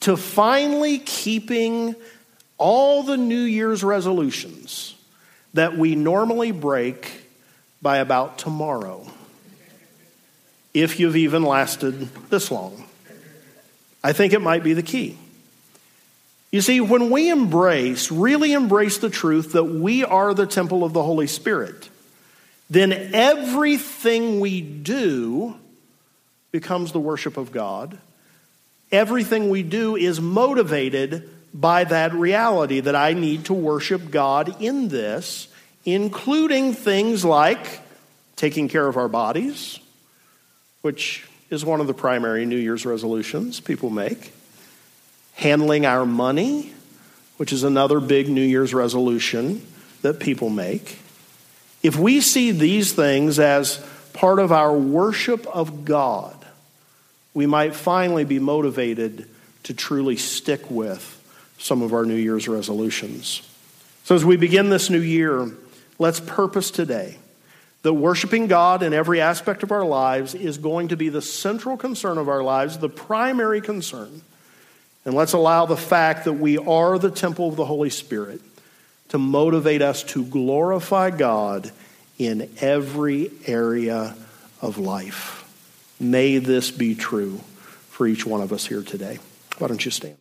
to 0.00 0.16
finally 0.16 0.98
keeping 0.98 1.96
all 2.58 3.02
the 3.02 3.16
New 3.16 3.42
Year's 3.42 3.82
resolutions 3.82 4.94
that 5.54 5.76
we 5.76 5.94
normally 5.94 6.52
break 6.52 7.28
by 7.82 7.98
about 7.98 8.38
tomorrow, 8.38 9.06
if 10.74 11.00
you've 11.00 11.16
even 11.16 11.42
lasted 11.42 12.08
this 12.30 12.50
long. 12.50 12.84
I 14.02 14.12
think 14.12 14.32
it 14.32 14.42
might 14.42 14.62
be 14.62 14.72
the 14.72 14.82
key. 14.82 15.18
You 16.56 16.62
see, 16.62 16.80
when 16.80 17.10
we 17.10 17.28
embrace, 17.28 18.10
really 18.10 18.54
embrace 18.54 18.96
the 18.96 19.10
truth 19.10 19.52
that 19.52 19.64
we 19.64 20.04
are 20.04 20.32
the 20.32 20.46
temple 20.46 20.84
of 20.84 20.94
the 20.94 21.02
Holy 21.02 21.26
Spirit, 21.26 21.90
then 22.70 22.94
everything 23.12 24.40
we 24.40 24.62
do 24.62 25.54
becomes 26.52 26.92
the 26.92 26.98
worship 26.98 27.36
of 27.36 27.52
God. 27.52 27.98
Everything 28.90 29.50
we 29.50 29.64
do 29.64 29.96
is 29.96 30.18
motivated 30.18 31.28
by 31.52 31.84
that 31.84 32.14
reality 32.14 32.80
that 32.80 32.96
I 32.96 33.12
need 33.12 33.44
to 33.44 33.52
worship 33.52 34.10
God 34.10 34.62
in 34.62 34.88
this, 34.88 35.48
including 35.84 36.72
things 36.72 37.22
like 37.22 37.82
taking 38.36 38.70
care 38.70 38.86
of 38.86 38.96
our 38.96 39.08
bodies, 39.08 39.78
which 40.80 41.28
is 41.50 41.66
one 41.66 41.82
of 41.82 41.86
the 41.86 41.92
primary 41.92 42.46
New 42.46 42.56
Year's 42.56 42.86
resolutions 42.86 43.60
people 43.60 43.90
make 43.90 44.32
handling 45.36 45.84
our 45.84 46.06
money, 46.06 46.72
which 47.36 47.52
is 47.52 47.62
another 47.62 48.00
big 48.00 48.28
New 48.28 48.42
Year's 48.42 48.72
resolution 48.72 49.64
that 50.00 50.18
people 50.18 50.48
make. 50.48 50.98
If 51.82 51.96
we 51.96 52.22
see 52.22 52.50
these 52.50 52.94
things 52.94 53.38
as 53.38 53.86
part 54.14 54.38
of 54.38 54.50
our 54.50 54.72
worship 54.72 55.46
of 55.46 55.84
God, 55.84 56.34
we 57.34 57.44
might 57.44 57.74
finally 57.74 58.24
be 58.24 58.38
motivated 58.38 59.28
to 59.64 59.74
truly 59.74 60.16
stick 60.16 60.70
with 60.70 61.12
some 61.58 61.82
of 61.82 61.92
our 61.92 62.06
New 62.06 62.16
Year's 62.16 62.48
resolutions. 62.48 63.42
So, 64.04 64.14
as 64.14 64.24
we 64.24 64.36
begin 64.36 64.70
this 64.70 64.88
new 64.88 65.00
year, 65.00 65.50
let's 65.98 66.20
purpose 66.20 66.70
today 66.70 67.18
that 67.82 67.92
worshiping 67.92 68.46
God 68.46 68.82
in 68.82 68.94
every 68.94 69.20
aspect 69.20 69.62
of 69.62 69.70
our 69.70 69.84
lives 69.84 70.34
is 70.34 70.56
going 70.56 70.88
to 70.88 70.96
be 70.96 71.10
the 71.10 71.20
central 71.20 71.76
concern 71.76 72.16
of 72.16 72.28
our 72.28 72.42
lives, 72.42 72.78
the 72.78 72.88
primary 72.88 73.60
concern. 73.60 74.22
And 75.06 75.14
let's 75.14 75.34
allow 75.34 75.66
the 75.66 75.76
fact 75.76 76.24
that 76.24 76.32
we 76.34 76.58
are 76.58 76.98
the 76.98 77.12
temple 77.12 77.48
of 77.48 77.54
the 77.54 77.64
Holy 77.64 77.90
Spirit 77.90 78.40
to 79.08 79.18
motivate 79.18 79.80
us 79.80 80.02
to 80.02 80.24
glorify 80.24 81.10
God 81.10 81.70
in 82.18 82.50
every 82.60 83.30
area 83.46 84.16
of 84.60 84.78
life. 84.78 85.44
May 86.00 86.38
this 86.38 86.72
be 86.72 86.96
true 86.96 87.38
for 87.88 88.06
each 88.06 88.26
one 88.26 88.40
of 88.40 88.52
us 88.52 88.66
here 88.66 88.82
today. 88.82 89.20
Why 89.58 89.68
don't 89.68 89.84
you 89.84 89.92
stand? 89.92 90.16